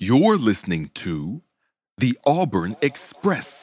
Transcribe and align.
You're 0.00 0.36
listening 0.36 0.92
to 0.94 1.42
the 1.96 2.16
Auburn 2.24 2.76
Express. 2.82 3.56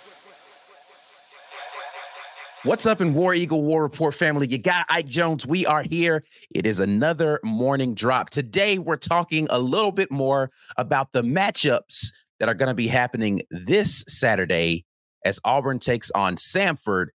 What's 2.66 2.86
up 2.86 3.00
in 3.00 3.14
War 3.14 3.34
Eagle 3.34 3.64
War 3.64 3.84
Rapport 3.84 4.12
family? 4.12 4.46
You 4.46 4.58
got 4.58 4.86
Ike 4.90 5.06
Jones. 5.06 5.48
We 5.48 5.66
are 5.66 5.84
here. 5.84 6.22
It 6.54 6.66
is 6.66 6.82
another 6.82 7.40
morning 7.42 7.94
drop. 7.94 8.32
Today, 8.32 8.80
we're 8.80 8.98
talking 8.98 9.48
a 9.50 9.60
little 9.60 9.94
bit 9.94 10.12
more 10.12 10.50
about 10.76 11.14
the 11.14 11.22
matchups 11.22 12.08
that 12.42 12.50
are 12.50 12.54
going 12.54 12.68
to 12.68 12.76
be 12.76 12.88
happening 12.88 13.42
this 13.50 14.04
Saturday 14.10 14.84
as 15.24 15.40
Auburn 15.46 15.80
takes 15.80 16.12
on 16.12 16.36
Samford. 16.36 17.08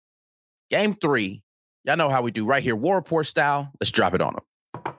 Game 0.71 0.95
three. 0.95 1.43
Y'all 1.85 1.99
know 1.99 2.09
how 2.09 2.23
we 2.23 2.31
do 2.31 2.47
right 2.47 2.63
here, 2.63 2.75
War 2.75 2.95
Rapport 2.95 3.25
style. 3.25 3.71
Let's 3.81 3.91
drop 3.91 4.15
it 4.15 4.23
on 4.23 4.33
them. 4.33 4.95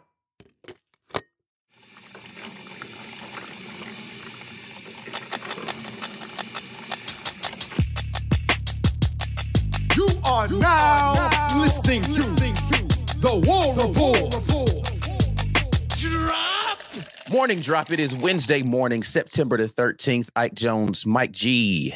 Are 10.25 10.47
now 10.47 11.13
listening 11.57 12.01
to 12.01 12.21
the 13.19 13.41
War 13.45 13.75
Rapport. 13.75 14.29
Drop. 15.97 17.29
Morning 17.31 17.59
drop. 17.59 17.91
It 17.91 17.99
is 17.99 18.15
Wednesday 18.15 18.61
morning, 18.61 19.03
September 19.03 19.57
the 19.57 19.65
13th. 19.65 20.29
Ike 20.35 20.53
Jones, 20.53 21.05
Mike 21.05 21.31
G. 21.31 21.93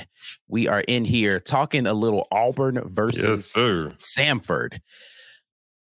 We 0.48 0.68
are 0.68 0.82
in 0.82 1.06
here 1.06 1.40
talking 1.40 1.86
a 1.88 1.94
little 1.94 2.28
Auburn 2.32 2.82
versus 2.86 3.52
sir. 3.52 3.92
Samford. 3.98 4.80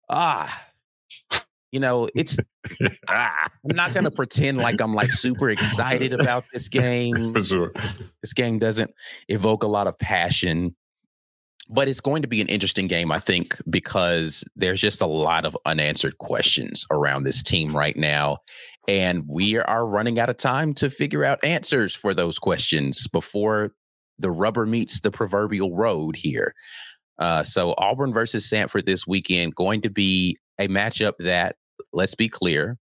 Ah, 0.08 0.66
you 1.70 1.80
know, 1.80 2.08
it's 2.14 2.36
ah, 3.08 3.48
I'm 3.68 3.76
not 3.76 3.94
gonna 3.94 4.10
pretend 4.10 4.58
like 4.58 4.80
I'm 4.80 4.94
like 4.94 5.12
super 5.12 5.48
excited 5.50 6.12
about 6.12 6.44
this 6.52 6.68
game. 6.70 7.32
for 7.32 7.44
sure. 7.44 7.72
This 8.22 8.32
game 8.32 8.58
doesn't 8.58 8.90
evoke 9.28 9.62
a 9.62 9.68
lot 9.68 9.86
of 9.86 9.98
passion, 9.98 10.76
but 11.72 11.88
it's 11.88 12.00
going 12.00 12.22
to 12.22 12.28
be 12.28 12.42
an 12.42 12.48
interesting 12.48 12.86
game, 12.86 13.10
I 13.10 13.18
think, 13.18 13.56
because 13.68 14.44
there's 14.54 14.80
just 14.80 15.00
a 15.00 15.06
lot 15.06 15.46
of 15.46 15.56
unanswered 15.64 16.18
questions 16.18 16.84
around 16.90 17.24
this 17.24 17.42
team 17.42 17.74
right 17.74 17.96
now. 17.96 18.38
And 18.86 19.24
we 19.26 19.58
are 19.58 19.86
running 19.86 20.18
out 20.18 20.28
of 20.28 20.36
time 20.36 20.74
to 20.74 20.90
figure 20.90 21.24
out 21.24 21.42
answers 21.42 21.94
for 21.94 22.12
those 22.12 22.38
questions 22.38 23.08
before 23.08 23.72
the 24.18 24.30
rubber 24.30 24.66
meets 24.66 25.00
the 25.00 25.10
proverbial 25.10 25.74
road 25.74 26.16
here. 26.16 26.54
Uh, 27.18 27.42
so 27.42 27.74
Auburn 27.78 28.12
versus 28.12 28.48
Samford 28.48 28.84
this 28.84 29.06
weekend 29.06 29.54
going 29.54 29.80
to 29.82 29.90
be 29.90 30.36
a 30.58 30.68
matchup 30.68 31.14
that, 31.20 31.56
let's 31.92 32.14
be 32.14 32.28
clear, 32.28 32.76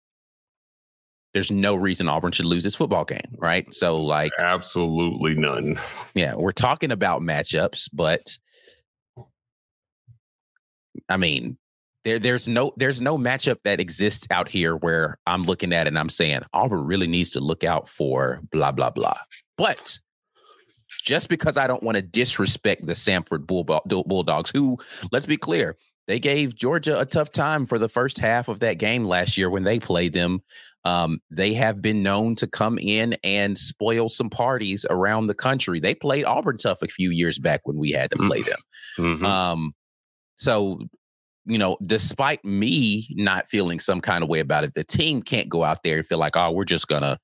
there's 1.35 1.51
no 1.51 1.75
reason 1.75 2.09
Auburn 2.09 2.33
should 2.33 2.47
lose 2.47 2.63
this 2.65 2.77
football 2.77 3.05
game, 3.05 3.35
right? 3.39 3.67
So, 3.75 4.01
like, 4.01 4.33
Absolutely 4.39 5.35
none. 5.35 5.79
yeah, 6.15 6.35
we're 6.35 6.53
talking 6.53 6.91
about 6.93 7.21
matchups, 7.21 7.91
but 7.93 8.39
I 11.09 11.17
mean, 11.17 11.59
there 12.05 12.19
there's 12.19 12.49
no 12.49 12.73
there's 12.77 13.01
no 13.01 13.19
matchup 13.19 13.59
that 13.65 13.81
exists 13.81 14.27
out 14.31 14.49
here 14.49 14.77
where 14.77 15.19
I'm 15.27 15.45
looking 15.45 15.73
at 15.73 15.87
it 15.87 15.89
and 15.89 15.99
I'm 15.99 16.09
saying 16.09 16.43
Auburn 16.53 16.85
really 16.85 17.07
needs 17.07 17.31
to 17.31 17.41
look 17.41 17.65
out 17.65 17.89
for 17.89 18.41
blah 18.53 18.73
blah 18.73 18.91
blah. 18.91 19.19
But 19.59 19.99
just 21.03 21.29
because 21.29 21.57
I 21.57 21.67
don't 21.67 21.83
want 21.83 21.97
to 21.97 22.03
disrespect 22.03 22.87
the 22.87 22.93
Samford 22.93 23.47
Bulldog, 23.47 23.83
Bulldogs, 23.89 24.51
who 24.51 24.79
let's 25.11 25.27
be 25.27 25.37
clear, 25.37 25.77
they 26.07 26.21
gave 26.21 26.55
Georgia 26.55 26.99
a 27.01 27.05
tough 27.05 27.33
time 27.33 27.67
for 27.67 27.79
the 27.79 27.89
first 27.89 28.19
half 28.19 28.49
of 28.49 28.61
that 28.61 28.79
game 28.79 29.05
last 29.05 29.37
year 29.37 29.51
when 29.51 29.65
they 29.65 29.81
played 29.81 30.13
them. 30.13 30.41
Um, 30.85 31.19
they 31.33 31.53
have 31.55 31.83
been 31.83 32.05
known 32.05 32.37
to 32.37 32.47
come 32.47 32.79
in 32.79 33.17
and 33.25 33.59
spoil 33.59 34.09
some 34.09 34.31
parties 34.31 34.87
around 34.89 35.27
the 35.27 35.35
country. 35.35 35.81
They 35.81 35.97
played 35.97 36.25
Auburn 36.25 36.59
tough 36.59 36.81
a 36.83 36.87
few 36.87 37.11
years 37.11 37.41
back 37.41 37.63
when 37.65 37.77
we 37.77 37.91
had 37.91 38.13
to 38.13 38.17
play 38.19 38.43
them. 38.43 38.59
Mhm. 38.97 39.25
Um, 39.25 39.75
so, 40.39 40.81
you 41.45 41.59
know, 41.59 41.77
despite 41.83 42.45
me 42.45 43.07
not 43.13 43.49
feeling 43.49 43.79
some 43.79 44.01
kind 44.01 44.23
of 44.23 44.29
way 44.29 44.41
about 44.41 44.65
it, 44.65 44.75
the 44.75 44.85
team 44.85 45.23
can't 45.23 45.49
go 45.49 45.65
out 45.65 45.83
there 45.83 45.99
and 45.99 46.07
feel 46.07 46.19
like, 46.19 46.37
oh, 46.37 46.51
we're 46.51 46.65
just 46.65 46.89
gonna. 46.89 47.19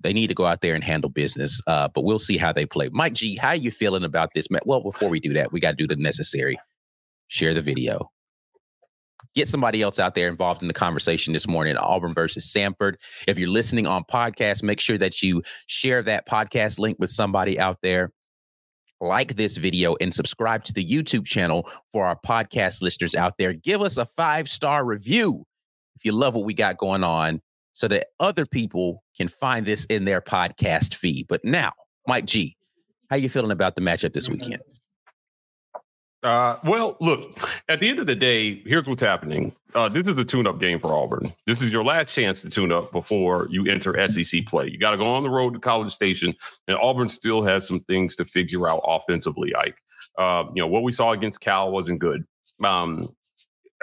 They 0.00 0.12
need 0.12 0.26
to 0.26 0.34
go 0.34 0.44
out 0.44 0.60
there 0.60 0.74
and 0.74 0.84
handle 0.84 1.08
business. 1.08 1.62
Uh, 1.66 1.88
but 1.94 2.04
we'll 2.04 2.18
see 2.18 2.36
how 2.36 2.52
they 2.52 2.66
play. 2.66 2.90
Mike 2.92 3.14
G, 3.14 3.36
how 3.36 3.52
you 3.52 3.70
feeling 3.70 4.04
about 4.04 4.28
this? 4.34 4.50
ma- 4.50 4.58
Well, 4.66 4.82
before 4.82 5.08
we 5.08 5.18
do 5.18 5.32
that, 5.32 5.50
we 5.50 5.60
got 5.60 5.70
to 5.70 5.76
do 5.76 5.86
the 5.86 5.96
necessary. 5.96 6.58
Share 7.28 7.54
the 7.54 7.62
video. 7.62 8.10
Get 9.34 9.48
somebody 9.48 9.80
else 9.80 9.98
out 9.98 10.14
there 10.14 10.28
involved 10.28 10.60
in 10.60 10.68
the 10.68 10.74
conversation 10.74 11.32
this 11.32 11.48
morning. 11.48 11.76
Auburn 11.76 12.12
versus 12.12 12.52
Samford. 12.54 12.96
If 13.26 13.38
you're 13.38 13.48
listening 13.48 13.86
on 13.86 14.04
podcast, 14.04 14.62
make 14.62 14.78
sure 14.78 14.98
that 14.98 15.22
you 15.22 15.42
share 15.66 16.02
that 16.02 16.28
podcast 16.28 16.78
link 16.78 16.98
with 17.00 17.10
somebody 17.10 17.58
out 17.58 17.78
there 17.82 18.10
like 19.04 19.36
this 19.36 19.56
video 19.56 19.96
and 20.00 20.12
subscribe 20.12 20.64
to 20.64 20.72
the 20.72 20.84
YouTube 20.84 21.26
channel 21.26 21.68
for 21.92 22.06
our 22.06 22.18
podcast 22.26 22.82
listeners 22.82 23.14
out 23.14 23.34
there. 23.38 23.52
Give 23.52 23.82
us 23.82 23.96
a 23.96 24.06
five 24.06 24.48
star 24.48 24.84
review 24.84 25.44
if 25.96 26.04
you 26.04 26.12
love 26.12 26.34
what 26.34 26.44
we 26.44 26.54
got 26.54 26.78
going 26.78 27.04
on 27.04 27.40
so 27.72 27.88
that 27.88 28.08
other 28.20 28.46
people 28.46 29.02
can 29.16 29.28
find 29.28 29.66
this 29.66 29.84
in 29.86 30.04
their 30.04 30.20
podcast 30.20 30.94
feed. 30.94 31.26
But 31.28 31.44
now, 31.44 31.72
Mike 32.06 32.24
G, 32.24 32.56
how 33.10 33.16
you 33.16 33.28
feeling 33.28 33.50
about 33.50 33.76
the 33.76 33.82
matchup 33.82 34.12
this 34.12 34.28
mm-hmm. 34.28 34.44
weekend? 34.44 34.62
Uh, 36.24 36.58
well, 36.64 36.96
look, 37.00 37.38
at 37.68 37.80
the 37.80 37.88
end 37.88 37.98
of 37.98 38.06
the 38.06 38.14
day, 38.14 38.62
here's 38.64 38.88
what's 38.88 39.02
happening. 39.02 39.54
Uh, 39.74 39.90
this 39.90 40.08
is 40.08 40.16
a 40.16 40.24
tune 40.24 40.46
up 40.46 40.58
game 40.58 40.80
for 40.80 40.94
Auburn. 40.94 41.34
This 41.46 41.60
is 41.60 41.70
your 41.70 41.84
last 41.84 42.14
chance 42.14 42.40
to 42.42 42.50
tune 42.50 42.72
up 42.72 42.92
before 42.92 43.46
you 43.50 43.66
enter 43.66 44.08
SEC 44.08 44.46
play. 44.46 44.68
You 44.68 44.78
got 44.78 44.92
to 44.92 44.96
go 44.96 45.06
on 45.06 45.22
the 45.22 45.28
road 45.28 45.52
to 45.52 45.60
College 45.60 45.92
Station, 45.92 46.34
and 46.66 46.78
Auburn 46.78 47.10
still 47.10 47.42
has 47.44 47.66
some 47.66 47.80
things 47.80 48.16
to 48.16 48.24
figure 48.24 48.66
out 48.66 48.80
offensively, 48.86 49.54
Ike. 49.54 49.76
Uh, 50.16 50.44
you 50.54 50.62
know, 50.62 50.66
what 50.66 50.82
we 50.82 50.92
saw 50.92 51.12
against 51.12 51.40
Cal 51.40 51.70
wasn't 51.70 51.98
good. 51.98 52.24
Um, 52.62 53.14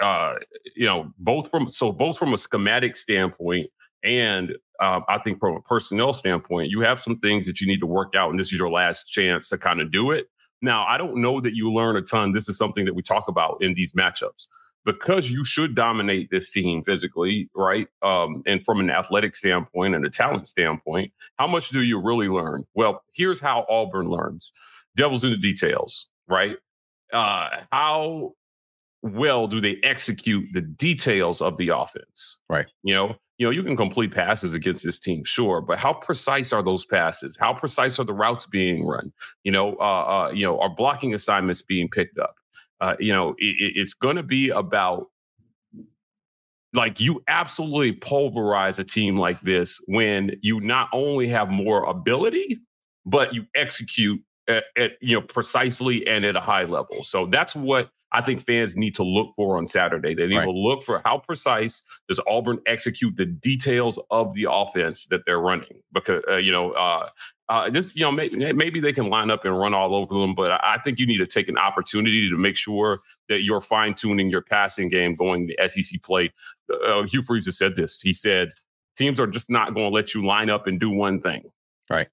uh, 0.02 0.34
you 0.74 0.86
know, 0.86 1.12
both 1.18 1.48
from 1.48 1.68
so 1.68 1.92
both 1.92 2.18
from 2.18 2.34
a 2.34 2.38
schematic 2.38 2.96
standpoint 2.96 3.70
and 4.02 4.56
um, 4.80 5.04
I 5.08 5.18
think 5.18 5.38
from 5.38 5.56
a 5.56 5.60
personnel 5.60 6.12
standpoint, 6.12 6.70
you 6.70 6.80
have 6.80 7.00
some 7.00 7.18
things 7.20 7.46
that 7.46 7.60
you 7.60 7.68
need 7.68 7.80
to 7.80 7.86
work 7.86 8.14
out, 8.16 8.30
and 8.30 8.40
this 8.40 8.52
is 8.52 8.58
your 8.58 8.70
last 8.70 9.04
chance 9.04 9.48
to 9.50 9.58
kind 9.58 9.80
of 9.80 9.92
do 9.92 10.10
it. 10.10 10.26
Now, 10.62 10.86
I 10.86 10.96
don't 10.96 11.16
know 11.16 11.40
that 11.40 11.54
you 11.54 11.72
learn 11.72 11.96
a 11.96 12.02
ton. 12.02 12.32
This 12.32 12.48
is 12.48 12.56
something 12.56 12.84
that 12.84 12.94
we 12.94 13.02
talk 13.02 13.28
about 13.28 13.58
in 13.60 13.74
these 13.74 13.92
matchups 13.92 14.46
because 14.84 15.30
you 15.30 15.44
should 15.44 15.74
dominate 15.74 16.30
this 16.30 16.50
team 16.50 16.82
physically, 16.82 17.48
right? 17.54 17.88
Um, 18.02 18.42
and 18.46 18.64
from 18.64 18.80
an 18.80 18.90
athletic 18.90 19.34
standpoint 19.34 19.94
and 19.94 20.04
a 20.04 20.10
talent 20.10 20.46
standpoint, 20.46 21.12
how 21.36 21.46
much 21.46 21.70
do 21.70 21.82
you 21.82 22.00
really 22.00 22.28
learn? 22.28 22.64
Well, 22.74 23.02
here's 23.12 23.40
how 23.40 23.66
Auburn 23.68 24.08
learns 24.08 24.52
devil's 24.96 25.24
in 25.24 25.30
the 25.30 25.36
details, 25.36 26.08
right? 26.28 26.56
Uh, 27.12 27.48
how 27.70 28.32
well 29.02 29.46
do 29.46 29.60
they 29.60 29.78
execute 29.82 30.46
the 30.52 30.60
details 30.60 31.40
of 31.40 31.56
the 31.56 31.68
offense? 31.68 32.40
Right. 32.48 32.70
You 32.82 32.94
know, 32.94 33.16
you 33.42 33.48
know, 33.48 33.50
you 33.50 33.64
can 33.64 33.76
complete 33.76 34.12
passes 34.12 34.54
against 34.54 34.84
this 34.84 35.00
team, 35.00 35.24
sure, 35.24 35.60
but 35.60 35.76
how 35.76 35.92
precise 35.92 36.52
are 36.52 36.62
those 36.62 36.86
passes? 36.86 37.36
How 37.36 37.52
precise 37.52 37.98
are 37.98 38.04
the 38.04 38.12
routes 38.12 38.46
being 38.46 38.86
run? 38.86 39.12
You 39.42 39.50
know, 39.50 39.74
uh, 39.80 40.28
uh 40.28 40.30
you 40.32 40.46
know, 40.46 40.60
are 40.60 40.68
blocking 40.72 41.12
assignments 41.12 41.60
being 41.60 41.88
picked 41.88 42.20
up? 42.20 42.36
Uh, 42.80 42.94
you 43.00 43.12
know, 43.12 43.30
it, 43.38 43.72
it's 43.74 43.94
going 43.94 44.14
to 44.14 44.22
be 44.22 44.50
about 44.50 45.08
like 46.72 47.00
you 47.00 47.20
absolutely 47.26 47.90
pulverize 47.90 48.78
a 48.78 48.84
team 48.84 49.16
like 49.16 49.40
this 49.40 49.80
when 49.88 50.36
you 50.40 50.60
not 50.60 50.88
only 50.92 51.26
have 51.26 51.50
more 51.50 51.82
ability, 51.82 52.60
but 53.04 53.34
you 53.34 53.44
execute 53.56 54.22
at, 54.46 54.66
at, 54.76 54.92
you 55.00 55.16
know 55.16 55.20
precisely 55.20 56.06
and 56.06 56.24
at 56.24 56.36
a 56.36 56.40
high 56.40 56.62
level. 56.62 57.02
So 57.02 57.26
that's 57.26 57.56
what 57.56 57.90
I 58.12 58.20
think 58.20 58.44
fans 58.44 58.76
need 58.76 58.94
to 58.96 59.02
look 59.02 59.32
for 59.34 59.56
on 59.56 59.66
Saturday. 59.66 60.14
They 60.14 60.26
need 60.26 60.36
right. 60.36 60.44
to 60.44 60.50
look 60.50 60.82
for 60.82 61.00
how 61.04 61.18
precise 61.18 61.82
does 62.08 62.20
Auburn 62.26 62.60
execute 62.66 63.16
the 63.16 63.24
details 63.24 63.98
of 64.10 64.34
the 64.34 64.46
offense 64.50 65.06
that 65.06 65.22
they're 65.26 65.40
running. 65.40 65.82
Because 65.92 66.22
uh, 66.28 66.36
you 66.36 66.52
know, 66.52 66.72
uh, 66.72 67.08
uh, 67.48 67.70
this 67.70 67.94
you 67.96 68.02
know 68.02 68.12
maybe, 68.12 68.52
maybe 68.52 68.80
they 68.80 68.92
can 68.92 69.08
line 69.08 69.30
up 69.30 69.44
and 69.44 69.58
run 69.58 69.74
all 69.74 69.94
over 69.94 70.14
them, 70.14 70.34
but 70.34 70.52
I 70.52 70.78
think 70.84 70.98
you 70.98 71.06
need 71.06 71.18
to 71.18 71.26
take 71.26 71.48
an 71.48 71.58
opportunity 71.58 72.28
to 72.28 72.36
make 72.36 72.56
sure 72.56 73.00
that 73.28 73.42
you're 73.42 73.60
fine 73.60 73.94
tuning 73.94 74.30
your 74.30 74.42
passing 74.42 74.88
game 74.88 75.16
going 75.16 75.48
to 75.48 75.68
SEC 75.68 76.02
play. 76.02 76.32
Uh, 76.70 77.04
Hugh 77.04 77.22
Freeze 77.22 77.46
has 77.46 77.58
said 77.58 77.76
this. 77.76 78.00
He 78.00 78.12
said 78.12 78.50
teams 78.96 79.18
are 79.20 79.26
just 79.26 79.50
not 79.50 79.74
going 79.74 79.90
to 79.90 79.94
let 79.94 80.14
you 80.14 80.24
line 80.24 80.50
up 80.50 80.66
and 80.66 80.78
do 80.78 80.90
one 80.90 81.20
thing. 81.20 81.42
Right. 81.90 82.08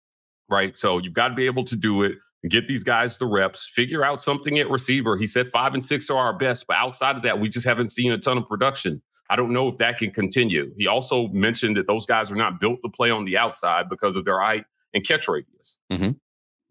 Right. 0.50 0.75
So 0.75 0.98
you've 0.98 1.13
got 1.13 1.30
to 1.30 1.36
be 1.36 1.46
able 1.46 1.63
to 1.66 1.75
do 1.75 2.04
it 2.04 2.13
get 2.47 2.68
these 2.68 2.83
guys 2.83 3.18
the 3.18 3.25
reps, 3.25 3.68
figure 3.68 4.03
out 4.03 4.21
something 4.21 4.59
at 4.59 4.69
receiver. 4.69 5.18
He 5.18 5.27
said 5.27 5.50
five 5.50 5.74
and 5.74 5.83
six 5.83 6.09
are 6.09 6.18
our 6.18 6.33
best, 6.38 6.65
but 6.68 6.77
outside 6.77 7.18
of 7.18 7.24
that, 7.24 7.39
we 7.39 7.50
just 7.50 7.65
haven't 7.65 7.89
seen 7.89 8.12
a 8.12 8.18
ton 8.18 8.38
of 8.38 8.47
production. 8.47 9.01
I 9.30 9.36
don't 9.36 9.51
know 9.51 9.68
if 9.68 9.77
that 9.77 9.97
can 9.97 10.12
continue. 10.12 10.74
He 10.77 10.88
also 10.88 11.27
mentioned 11.27 11.77
that 11.77 11.88
those 11.88 12.06
guys 12.06 12.31
are 12.31 12.36
not 12.36 12.59
built 12.59 12.80
to 12.83 12.89
play 12.89 13.12
on 13.12 13.25
the 13.25 13.38
outside 13.38 13.89
because 13.89 14.15
of 14.15 14.25
their 14.25 14.39
height 14.39 14.65
and 14.94 15.06
catch 15.06 15.27
radius. 15.27 15.77
Mm-hmm. 15.91 16.12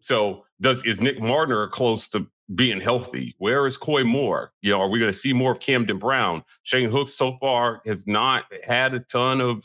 So, 0.01 0.45
does 0.59 0.83
is 0.83 1.01
Nick 1.01 1.19
Mardner 1.19 1.69
close 1.69 2.09
to 2.09 2.27
being 2.55 2.81
healthy? 2.81 3.35
Where 3.37 3.65
is 3.65 3.77
Koy 3.77 4.03
Moore? 4.03 4.51
You 4.61 4.71
know, 4.71 4.81
are 4.81 4.89
we 4.89 4.99
going 4.99 5.11
to 5.11 5.17
see 5.17 5.33
more 5.33 5.51
of 5.53 5.59
Camden 5.59 5.99
Brown? 5.99 6.43
Shane 6.63 6.89
Hooks 6.89 7.13
so 7.13 7.37
far 7.39 7.81
has 7.85 8.07
not 8.07 8.45
had 8.63 8.93
a 8.93 8.99
ton 8.99 9.39
of 9.39 9.63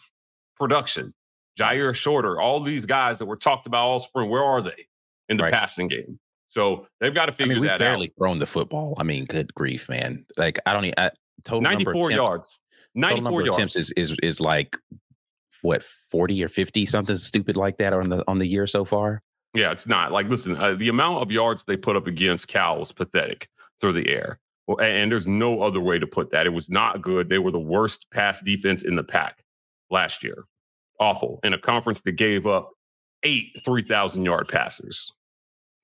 production. 0.56 1.14
Jyaire 1.58 1.94
Shorter, 1.94 2.40
all 2.40 2.62
these 2.62 2.84
guys 2.84 3.18
that 3.18 3.26
were 3.26 3.36
talked 3.36 3.66
about 3.66 3.86
all 3.86 3.98
spring, 4.00 4.28
where 4.28 4.42
are 4.42 4.60
they? 4.60 4.86
In 5.28 5.36
the 5.36 5.44
right. 5.44 5.52
passing 5.52 5.88
game. 5.88 6.18
So 6.48 6.86
they've 7.00 7.14
got 7.14 7.26
to 7.26 7.32
figure 7.32 7.52
I 7.52 7.54
mean, 7.54 7.60
we've 7.62 7.70
that 7.70 7.80
barely 7.80 8.06
out. 8.06 8.16
thrown 8.18 8.38
the 8.38 8.46
football. 8.46 8.94
I 8.98 9.02
mean, 9.02 9.24
good 9.24 9.52
grief, 9.54 9.88
man! 9.88 10.24
Like 10.36 10.58
I 10.66 10.72
don't 10.72 10.84
even 10.84 10.94
I, 10.98 11.10
total 11.44 11.62
94 11.62 12.12
yards. 12.12 12.60
94 12.94 13.42
yards. 13.42 13.56
attempts 13.56 13.76
is, 13.76 13.90
is 13.92 14.16
is 14.22 14.40
like 14.40 14.76
what 15.62 15.82
40 15.82 16.44
or 16.44 16.48
50 16.48 16.86
something 16.86 17.16
stupid 17.16 17.56
like 17.56 17.78
that 17.78 17.92
on 17.92 18.08
the 18.08 18.24
on 18.28 18.38
the 18.38 18.46
year 18.46 18.66
so 18.66 18.84
far. 18.84 19.22
Yeah, 19.54 19.70
it's 19.70 19.86
not 19.86 20.12
like 20.12 20.28
listen. 20.28 20.56
Uh, 20.56 20.74
the 20.74 20.88
amount 20.88 21.22
of 21.22 21.30
yards 21.30 21.64
they 21.64 21.76
put 21.76 21.96
up 21.96 22.06
against 22.06 22.48
Cal 22.48 22.78
was 22.78 22.92
pathetic 22.92 23.48
through 23.80 23.94
the 23.94 24.08
air. 24.08 24.38
Well, 24.66 24.78
and, 24.78 24.96
and 24.96 25.12
there's 25.12 25.28
no 25.28 25.62
other 25.62 25.80
way 25.80 25.98
to 25.98 26.06
put 26.06 26.30
that. 26.30 26.46
It 26.46 26.50
was 26.50 26.70
not 26.70 27.02
good. 27.02 27.28
They 27.28 27.38
were 27.38 27.50
the 27.50 27.58
worst 27.58 28.06
pass 28.10 28.40
defense 28.40 28.82
in 28.82 28.96
the 28.96 29.04
Pac 29.04 29.42
last 29.90 30.24
year. 30.24 30.44
Awful 31.00 31.40
in 31.42 31.54
a 31.54 31.58
conference 31.58 32.02
that 32.02 32.12
gave 32.12 32.46
up 32.46 32.70
eight 33.24 33.60
3,000 33.64 34.24
yard 34.24 34.48
passers. 34.48 35.12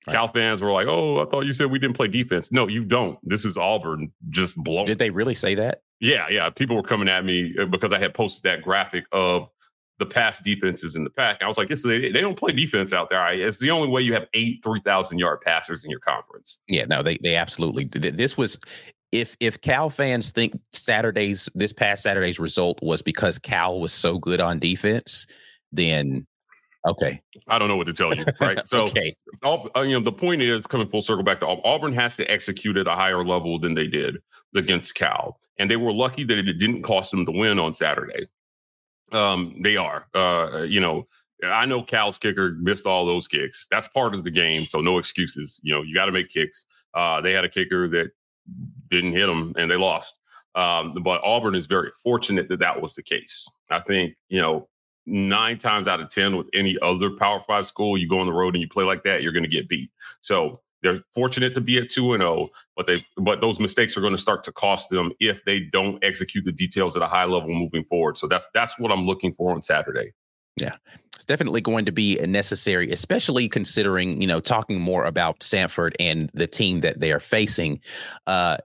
Right. 0.07 0.15
Cal 0.15 0.27
fans 0.29 0.61
were 0.61 0.71
like, 0.71 0.87
"Oh, 0.87 1.21
I 1.21 1.29
thought 1.29 1.45
you 1.45 1.53
said 1.53 1.69
we 1.69 1.77
didn't 1.77 1.95
play 1.95 2.07
defense." 2.07 2.51
No, 2.51 2.67
you 2.67 2.83
don't. 2.83 3.19
This 3.21 3.45
is 3.45 3.55
Auburn 3.55 4.11
just 4.29 4.57
blown. 4.57 4.85
Did 4.85 4.97
they 4.97 5.11
really 5.11 5.35
say 5.35 5.53
that? 5.53 5.83
Yeah, 5.99 6.27
yeah. 6.27 6.49
People 6.49 6.75
were 6.75 6.81
coming 6.81 7.07
at 7.07 7.23
me 7.23 7.53
uh, 7.61 7.65
because 7.65 7.93
I 7.93 7.99
had 7.99 8.15
posted 8.15 8.41
that 8.43 8.63
graphic 8.63 9.05
of 9.11 9.47
the 9.99 10.07
past 10.07 10.43
defenses 10.43 10.95
in 10.95 11.03
the 11.03 11.11
Pac. 11.11 11.43
I 11.43 11.47
was 11.47 11.59
like, 11.59 11.67
"This 11.67 11.83
they, 11.83 12.11
they 12.11 12.21
don't 12.21 12.37
play 12.37 12.51
defense 12.51 12.93
out 12.93 13.11
there. 13.11 13.31
It's 13.31 13.59
the 13.59 13.69
only 13.69 13.89
way 13.89 14.01
you 14.01 14.15
have 14.15 14.25
eight 14.33 14.61
three 14.63 14.81
thousand 14.83 15.19
yard 15.19 15.41
passers 15.41 15.83
in 15.83 15.91
your 15.91 15.99
conference." 15.99 16.59
Yeah, 16.67 16.85
no, 16.85 17.03
they 17.03 17.19
they 17.21 17.35
absolutely. 17.35 17.83
This 17.83 18.35
was 18.35 18.59
if 19.11 19.37
if 19.39 19.61
Cal 19.61 19.91
fans 19.91 20.31
think 20.31 20.59
Saturday's 20.73 21.47
this 21.53 21.73
past 21.73 22.01
Saturday's 22.01 22.39
result 22.39 22.79
was 22.81 23.03
because 23.03 23.37
Cal 23.37 23.79
was 23.79 23.93
so 23.93 24.17
good 24.17 24.41
on 24.41 24.57
defense, 24.57 25.27
then 25.71 26.25
Okay. 26.87 27.21
I 27.47 27.59
don't 27.59 27.67
know 27.67 27.75
what 27.75 27.87
to 27.87 27.93
tell 27.93 28.13
you. 28.15 28.25
Right. 28.39 28.59
So, 28.67 28.83
okay. 28.83 29.13
All, 29.43 29.69
uh, 29.75 29.81
you 29.81 29.93
know, 29.93 30.03
the 30.03 30.11
point 30.11 30.41
is 30.41 30.65
coming 30.65 30.87
full 30.87 31.01
circle 31.01 31.23
back 31.23 31.39
to 31.41 31.47
Auburn. 31.47 31.61
Auburn 31.65 31.93
has 31.93 32.15
to 32.17 32.31
execute 32.31 32.77
at 32.77 32.87
a 32.87 32.95
higher 32.95 33.25
level 33.25 33.59
than 33.59 33.73
they 33.73 33.87
did 33.87 34.17
against 34.55 34.95
Cal, 34.95 35.39
and 35.57 35.69
they 35.69 35.75
were 35.75 35.91
lucky 35.91 36.23
that 36.23 36.37
it 36.37 36.53
didn't 36.53 36.83
cost 36.83 37.11
them 37.11 37.25
the 37.25 37.31
win 37.31 37.59
on 37.59 37.73
Saturday. 37.73 38.27
Um, 39.11 39.57
they 39.61 39.77
are. 39.77 40.07
Uh, 40.13 40.63
you 40.67 40.79
know, 40.79 41.07
I 41.43 41.65
know 41.65 41.83
Cal's 41.83 42.17
kicker 42.17 42.55
missed 42.59 42.85
all 42.85 43.05
those 43.05 43.27
kicks. 43.27 43.67
That's 43.69 43.87
part 43.87 44.15
of 44.15 44.23
the 44.23 44.31
game, 44.31 44.63
so 44.63 44.79
no 44.79 44.97
excuses. 44.97 45.59
You 45.63 45.75
know, 45.75 45.81
you 45.81 45.93
got 45.93 46.05
to 46.05 46.11
make 46.11 46.29
kicks. 46.29 46.65
Uh, 46.93 47.21
they 47.21 47.33
had 47.33 47.43
a 47.43 47.49
kicker 47.49 47.87
that 47.89 48.11
didn't 48.89 49.13
hit 49.13 49.27
them, 49.27 49.53
and 49.57 49.69
they 49.69 49.77
lost. 49.77 50.17
Um, 50.55 50.97
but 51.03 51.21
Auburn 51.23 51.55
is 51.55 51.65
very 51.65 51.91
fortunate 52.03 52.49
that 52.49 52.59
that 52.59 52.81
was 52.81 52.93
the 52.93 53.03
case. 53.03 53.47
I 53.69 53.79
think 53.79 54.15
you 54.29 54.41
know 54.41 54.67
nine 55.05 55.57
times 55.57 55.87
out 55.87 55.99
of 55.99 56.09
10 56.09 56.37
with 56.37 56.47
any 56.53 56.77
other 56.81 57.09
Power 57.09 57.41
Five 57.47 57.67
school, 57.67 57.97
you 57.97 58.07
go 58.07 58.19
on 58.19 58.27
the 58.27 58.33
road 58.33 58.55
and 58.55 58.61
you 58.61 58.67
play 58.67 58.83
like 58.83 59.03
that, 59.03 59.23
you're 59.23 59.33
going 59.33 59.43
to 59.43 59.49
get 59.49 59.67
beat. 59.67 59.91
So 60.21 60.61
they're 60.81 61.01
fortunate 61.13 61.53
to 61.53 61.61
be 61.61 61.77
at 61.77 61.89
2 61.89 62.13
and 62.13 62.21
0, 62.21 62.49
but 62.75 62.87
they 62.87 63.05
but 63.17 63.41
those 63.41 63.59
mistakes 63.59 63.95
are 63.95 64.01
going 64.01 64.15
to 64.15 64.21
start 64.21 64.43
to 64.45 64.51
cost 64.51 64.89
them 64.89 65.11
if 65.19 65.43
they 65.45 65.59
don't 65.59 66.03
execute 66.03 66.45
the 66.45 66.51
details 66.51 66.95
at 66.95 67.01
a 67.01 67.07
high 67.07 67.25
level 67.25 67.49
moving 67.49 67.83
forward. 67.83 68.17
So 68.17 68.27
that's 68.27 68.47
that's 68.53 68.77
what 68.79 68.91
I'm 68.91 69.05
looking 69.05 69.33
for 69.33 69.51
on 69.51 69.61
Saturday. 69.61 70.13
Yeah. 70.57 70.75
It's 71.15 71.25
definitely 71.25 71.61
going 71.61 71.85
to 71.85 71.91
be 71.91 72.15
necessary, 72.25 72.91
especially 72.91 73.47
considering, 73.47 74.21
you 74.21 74.27
know, 74.27 74.39
talking 74.39 74.81
more 74.81 75.05
about 75.05 75.39
Samford 75.39 75.93
and 75.99 76.29
the 76.33 76.47
team 76.47 76.81
that 76.81 76.99
they 76.99 77.11
are 77.11 77.19
facing. 77.19 77.79
Uh, 78.25 78.57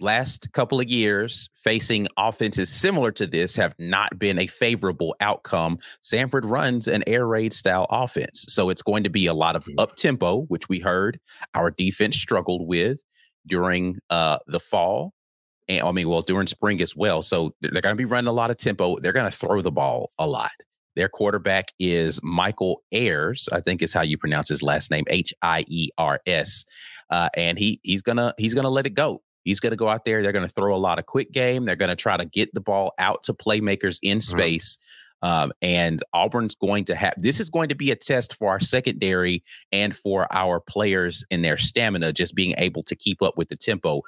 last 0.00 0.52
couple 0.52 0.80
of 0.80 0.88
years 0.88 1.48
facing 1.62 2.06
offenses 2.16 2.70
similar 2.70 3.10
to 3.12 3.26
this 3.26 3.56
have 3.56 3.74
not 3.78 4.18
been 4.18 4.38
a 4.38 4.46
favorable 4.46 5.16
outcome. 5.20 5.78
Samford 6.02 6.48
runs 6.48 6.88
an 6.88 7.04
air 7.06 7.26
raid 7.26 7.52
style 7.52 7.86
offense. 7.90 8.46
So 8.48 8.70
it's 8.70 8.82
going 8.82 9.04
to 9.04 9.10
be 9.10 9.26
a 9.26 9.34
lot 9.34 9.56
of 9.56 9.64
mm-hmm. 9.64 9.78
up 9.78 9.96
tempo, 9.96 10.42
which 10.42 10.68
we 10.68 10.78
heard 10.78 11.18
our 11.54 11.70
defense 11.70 12.16
struggled 12.16 12.66
with 12.66 13.02
during 13.46 13.98
uh, 14.10 14.38
the 14.46 14.60
fall. 14.60 15.12
And 15.68 15.82
I 15.82 15.92
mean, 15.92 16.08
well, 16.08 16.22
during 16.22 16.46
spring 16.46 16.80
as 16.80 16.96
well. 16.96 17.22
So 17.22 17.54
they're 17.60 17.82
going 17.82 17.94
to 17.94 17.94
be 17.94 18.04
running 18.04 18.28
a 18.28 18.32
lot 18.32 18.50
of 18.50 18.58
tempo. 18.58 18.98
They're 19.00 19.12
going 19.12 19.30
to 19.30 19.36
throw 19.36 19.60
the 19.60 19.72
ball 19.72 20.12
a 20.18 20.26
lot. 20.26 20.50
Their 20.98 21.08
quarterback 21.08 21.72
is 21.78 22.20
Michael 22.24 22.82
Ayers, 22.90 23.48
I 23.52 23.60
think 23.60 23.82
is 23.82 23.92
how 23.92 24.02
you 24.02 24.18
pronounce 24.18 24.48
his 24.48 24.64
last 24.64 24.90
name, 24.90 25.04
H 25.08 25.32
I 25.42 25.64
E 25.68 25.90
R 25.96 26.20
S, 26.26 26.64
uh, 27.08 27.28
and 27.36 27.56
he 27.56 27.78
he's 27.84 28.02
gonna 28.02 28.34
he's 28.36 28.52
gonna 28.52 28.68
let 28.68 28.84
it 28.84 28.94
go. 28.94 29.20
He's 29.48 29.60
going 29.60 29.70
to 29.70 29.76
go 29.76 29.88
out 29.88 30.04
there. 30.04 30.22
They're 30.22 30.32
going 30.32 30.46
to 30.46 30.52
throw 30.52 30.76
a 30.76 30.78
lot 30.78 30.98
of 30.98 31.06
quick 31.06 31.32
game. 31.32 31.64
They're 31.64 31.74
going 31.76 31.88
to 31.88 31.96
try 31.96 32.16
to 32.18 32.26
get 32.26 32.52
the 32.52 32.60
ball 32.60 32.92
out 32.98 33.22
to 33.24 33.32
playmakers 33.32 33.98
in 34.02 34.18
mm-hmm. 34.18 34.38
space. 34.38 34.76
Mm-hmm. 34.76 34.84
Um, 35.20 35.52
and 35.62 36.00
Auburn's 36.12 36.54
going 36.54 36.84
to 36.84 36.94
have 36.94 37.14
this 37.18 37.40
is 37.40 37.50
going 37.50 37.70
to 37.70 37.74
be 37.74 37.90
a 37.90 37.96
test 37.96 38.36
for 38.36 38.50
our 38.50 38.60
secondary 38.60 39.42
and 39.72 39.96
for 39.96 40.32
our 40.32 40.60
players 40.60 41.24
in 41.30 41.42
their 41.42 41.56
stamina, 41.56 42.12
just 42.12 42.34
being 42.34 42.54
able 42.58 42.82
to 42.84 42.94
keep 42.94 43.22
up 43.22 43.36
with 43.36 43.48
the 43.48 43.56
tempo. 43.56 44.02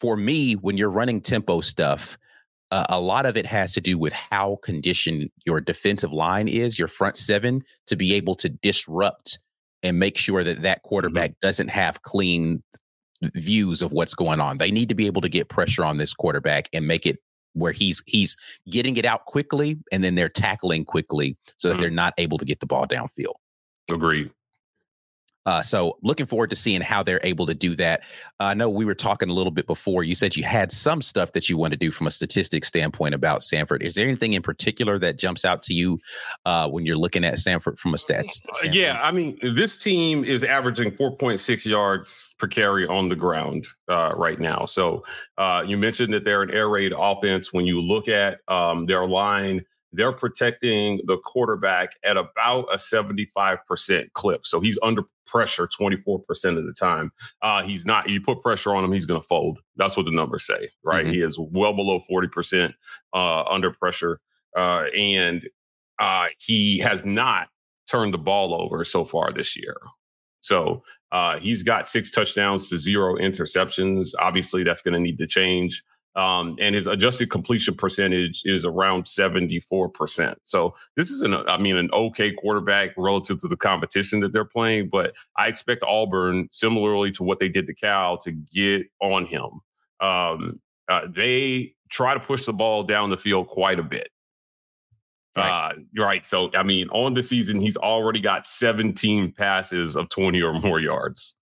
For 0.00 0.16
me, 0.16 0.54
when 0.54 0.76
you're 0.76 0.90
running 0.90 1.20
tempo 1.20 1.60
stuff, 1.60 2.18
uh, 2.70 2.86
a 2.88 2.98
lot 2.98 3.26
of 3.26 3.36
it 3.36 3.46
has 3.46 3.74
to 3.74 3.80
do 3.80 3.96
with 3.96 4.12
how 4.12 4.58
conditioned 4.62 5.30
your 5.44 5.60
defensive 5.60 6.12
line 6.12 6.48
is, 6.48 6.78
your 6.78 6.88
front 6.88 7.16
seven, 7.16 7.62
to 7.86 7.94
be 7.94 8.14
able 8.14 8.34
to 8.36 8.48
disrupt 8.48 9.38
and 9.84 9.98
make 9.98 10.16
sure 10.16 10.42
that 10.42 10.62
that 10.62 10.78
mm-hmm. 10.78 10.88
quarterback 10.88 11.30
mm-hmm. 11.30 11.46
doesn't 11.46 11.68
have 11.68 12.02
clean 12.02 12.64
views 13.34 13.82
of 13.82 13.92
what's 13.92 14.14
going 14.14 14.40
on. 14.40 14.58
They 14.58 14.70
need 14.70 14.88
to 14.88 14.94
be 14.94 15.06
able 15.06 15.22
to 15.22 15.28
get 15.28 15.48
pressure 15.48 15.84
on 15.84 15.98
this 15.98 16.14
quarterback 16.14 16.68
and 16.72 16.86
make 16.86 17.06
it 17.06 17.18
where 17.54 17.72
he's 17.72 18.02
he's 18.06 18.36
getting 18.68 18.96
it 18.96 19.04
out 19.04 19.26
quickly 19.26 19.78
and 19.92 20.02
then 20.02 20.16
they're 20.16 20.28
tackling 20.28 20.84
quickly 20.84 21.36
so 21.56 21.68
that 21.68 21.74
mm-hmm. 21.74 21.82
they're 21.82 21.90
not 21.90 22.14
able 22.18 22.38
to 22.38 22.44
get 22.44 22.60
the 22.60 22.66
ball 22.66 22.86
downfield. 22.86 23.34
Agreed. 23.90 24.30
Uh, 25.46 25.62
so 25.62 25.98
looking 26.02 26.26
forward 26.26 26.50
to 26.50 26.56
seeing 26.56 26.80
how 26.80 27.02
they're 27.02 27.20
able 27.22 27.46
to 27.46 27.54
do 27.54 27.76
that. 27.76 28.02
Uh, 28.40 28.44
I 28.44 28.54
know 28.54 28.68
we 28.68 28.84
were 28.84 28.94
talking 28.94 29.28
a 29.28 29.32
little 29.32 29.50
bit 29.50 29.66
before. 29.66 30.02
You 30.02 30.14
said 30.14 30.36
you 30.36 30.44
had 30.44 30.72
some 30.72 31.02
stuff 31.02 31.32
that 31.32 31.48
you 31.48 31.56
want 31.56 31.72
to 31.72 31.76
do 31.76 31.90
from 31.90 32.06
a 32.06 32.10
statistics 32.10 32.68
standpoint 32.68 33.14
about 33.14 33.40
Samford. 33.40 33.82
Is 33.82 33.94
there 33.94 34.06
anything 34.06 34.32
in 34.32 34.42
particular 34.42 34.98
that 34.98 35.18
jumps 35.18 35.44
out 35.44 35.62
to 35.64 35.74
you 35.74 36.00
uh, 36.46 36.68
when 36.68 36.86
you're 36.86 36.96
looking 36.96 37.24
at 37.24 37.34
Samford 37.34 37.78
from 37.78 37.94
a 37.94 37.96
stats? 37.96 38.24
Uh, 38.24 38.52
standpoint? 38.52 38.74
Yeah, 38.74 39.00
I 39.02 39.10
mean, 39.10 39.38
this 39.54 39.78
team 39.78 40.24
is 40.24 40.44
averaging 40.44 40.92
4.6 40.92 41.64
yards 41.64 42.34
per 42.38 42.46
carry 42.46 42.86
on 42.86 43.08
the 43.08 43.16
ground 43.16 43.66
uh, 43.90 44.14
right 44.16 44.40
now. 44.40 44.66
So 44.66 45.04
uh, 45.38 45.62
you 45.66 45.76
mentioned 45.76 46.12
that 46.14 46.24
they're 46.24 46.42
an 46.42 46.50
air 46.50 46.68
raid 46.68 46.92
offense. 46.96 47.52
When 47.52 47.66
you 47.66 47.80
look 47.80 48.08
at 48.08 48.40
um, 48.48 48.86
their 48.86 49.06
line 49.06 49.64
they're 49.96 50.12
protecting 50.12 51.00
the 51.06 51.16
quarterback 51.18 51.90
at 52.04 52.16
about 52.16 52.66
a 52.72 52.76
75% 52.76 54.12
clip. 54.12 54.46
So 54.46 54.60
he's 54.60 54.78
under 54.82 55.02
pressure 55.26 55.68
24% 55.68 56.22
of 56.58 56.66
the 56.66 56.74
time. 56.78 57.10
Uh, 57.42 57.62
he's 57.62 57.86
not, 57.86 58.08
you 58.08 58.20
put 58.20 58.42
pressure 58.42 58.74
on 58.74 58.84
him, 58.84 58.92
he's 58.92 59.06
going 59.06 59.20
to 59.20 59.26
fold. 59.26 59.60
That's 59.76 59.96
what 59.96 60.06
the 60.06 60.12
numbers 60.12 60.46
say, 60.46 60.68
right? 60.84 61.04
Mm-hmm. 61.04 61.14
He 61.14 61.20
is 61.20 61.38
well 61.38 61.74
below 61.74 62.00
40% 62.10 62.72
uh, 63.14 63.42
under 63.44 63.70
pressure. 63.70 64.20
Uh, 64.56 64.84
and 64.96 65.42
uh, 65.98 66.26
he 66.38 66.78
has 66.78 67.04
not 67.04 67.48
turned 67.90 68.14
the 68.14 68.18
ball 68.18 68.54
over 68.54 68.84
so 68.84 69.04
far 69.04 69.32
this 69.32 69.56
year. 69.56 69.76
So 70.40 70.82
uh, 71.10 71.38
he's 71.38 71.62
got 71.62 71.88
six 71.88 72.10
touchdowns 72.10 72.68
to 72.68 72.78
zero 72.78 73.16
interceptions. 73.16 74.10
Obviously, 74.18 74.62
that's 74.62 74.82
going 74.82 74.94
to 74.94 75.00
need 75.00 75.18
to 75.18 75.26
change. 75.26 75.82
Um, 76.16 76.56
and 76.60 76.74
his 76.74 76.86
adjusted 76.86 77.30
completion 77.30 77.74
percentage 77.74 78.42
is 78.44 78.64
around 78.64 79.04
74%. 79.04 80.36
So 80.44 80.74
this 80.96 81.10
is 81.10 81.22
an, 81.22 81.34
I 81.34 81.58
mean, 81.58 81.76
an 81.76 81.90
okay 81.92 82.32
quarterback 82.32 82.90
relative 82.96 83.40
to 83.40 83.48
the 83.48 83.56
competition 83.56 84.20
that 84.20 84.32
they're 84.32 84.44
playing, 84.44 84.90
but 84.90 85.14
I 85.36 85.48
expect 85.48 85.82
Auburn, 85.82 86.48
similarly 86.52 87.10
to 87.12 87.24
what 87.24 87.40
they 87.40 87.48
did 87.48 87.66
to 87.66 87.74
Cal, 87.74 88.18
to 88.18 88.30
get 88.30 88.86
on 89.00 89.26
him. 89.26 89.60
Um, 90.00 90.60
uh, 90.88 91.02
they 91.14 91.74
try 91.90 92.14
to 92.14 92.20
push 92.20 92.44
the 92.44 92.52
ball 92.52 92.84
down 92.84 93.10
the 93.10 93.16
field 93.16 93.48
quite 93.48 93.78
a 93.78 93.82
bit. 93.82 94.08
Right. 95.36 95.72
Uh, 95.72 96.02
right. 96.02 96.24
So, 96.24 96.50
I 96.54 96.62
mean, 96.62 96.88
on 96.90 97.14
the 97.14 97.22
season, 97.22 97.60
he's 97.60 97.76
already 97.76 98.20
got 98.20 98.46
17 98.46 99.32
passes 99.32 99.96
of 99.96 100.08
20 100.10 100.40
or 100.42 100.54
more 100.60 100.80
yards. 100.80 101.34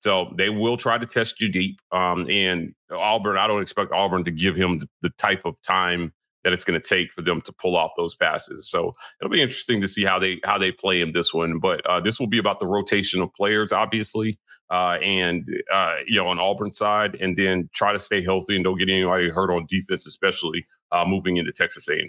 So 0.00 0.32
they 0.36 0.50
will 0.50 0.76
try 0.76 0.98
to 0.98 1.06
test 1.06 1.40
you 1.40 1.48
deep. 1.48 1.78
Um, 1.92 2.28
and 2.30 2.74
Auburn, 2.90 3.36
I 3.36 3.46
don't 3.46 3.62
expect 3.62 3.92
Auburn 3.92 4.24
to 4.24 4.30
give 4.30 4.56
him 4.56 4.82
the, 5.02 5.10
type 5.18 5.42
of 5.44 5.60
time 5.62 6.12
that 6.44 6.52
it's 6.52 6.64
going 6.64 6.80
to 6.80 6.88
take 6.88 7.12
for 7.12 7.20
them 7.20 7.42
to 7.42 7.52
pull 7.52 7.76
off 7.76 7.90
those 7.96 8.14
passes. 8.14 8.70
So 8.70 8.94
it'll 9.20 9.30
be 9.30 9.42
interesting 9.42 9.80
to 9.82 9.88
see 9.88 10.04
how 10.04 10.18
they 10.18 10.40
how 10.44 10.56
they 10.56 10.72
play 10.72 11.00
in 11.02 11.12
this 11.12 11.34
one. 11.34 11.58
But 11.58 11.84
uh, 11.84 12.00
this 12.00 12.18
will 12.18 12.26
be 12.26 12.38
about 12.38 12.60
the 12.60 12.66
rotation 12.66 13.20
of 13.20 13.34
players, 13.34 13.72
obviously, 13.72 14.38
uh, 14.70 14.96
and 15.02 15.46
uh, 15.72 15.96
you 16.06 16.18
know 16.18 16.28
on 16.28 16.38
Auburn 16.38 16.72
side, 16.72 17.16
and 17.20 17.36
then 17.36 17.68
try 17.74 17.92
to 17.92 17.98
stay 17.98 18.22
healthy 18.22 18.54
and 18.54 18.64
don't 18.64 18.78
get 18.78 18.88
anybody 18.88 19.28
hurt 19.28 19.50
on 19.50 19.66
defense, 19.68 20.06
especially 20.06 20.66
uh, 20.92 21.04
moving 21.06 21.36
into 21.36 21.52
Texas 21.52 21.86
A&M. 21.88 22.08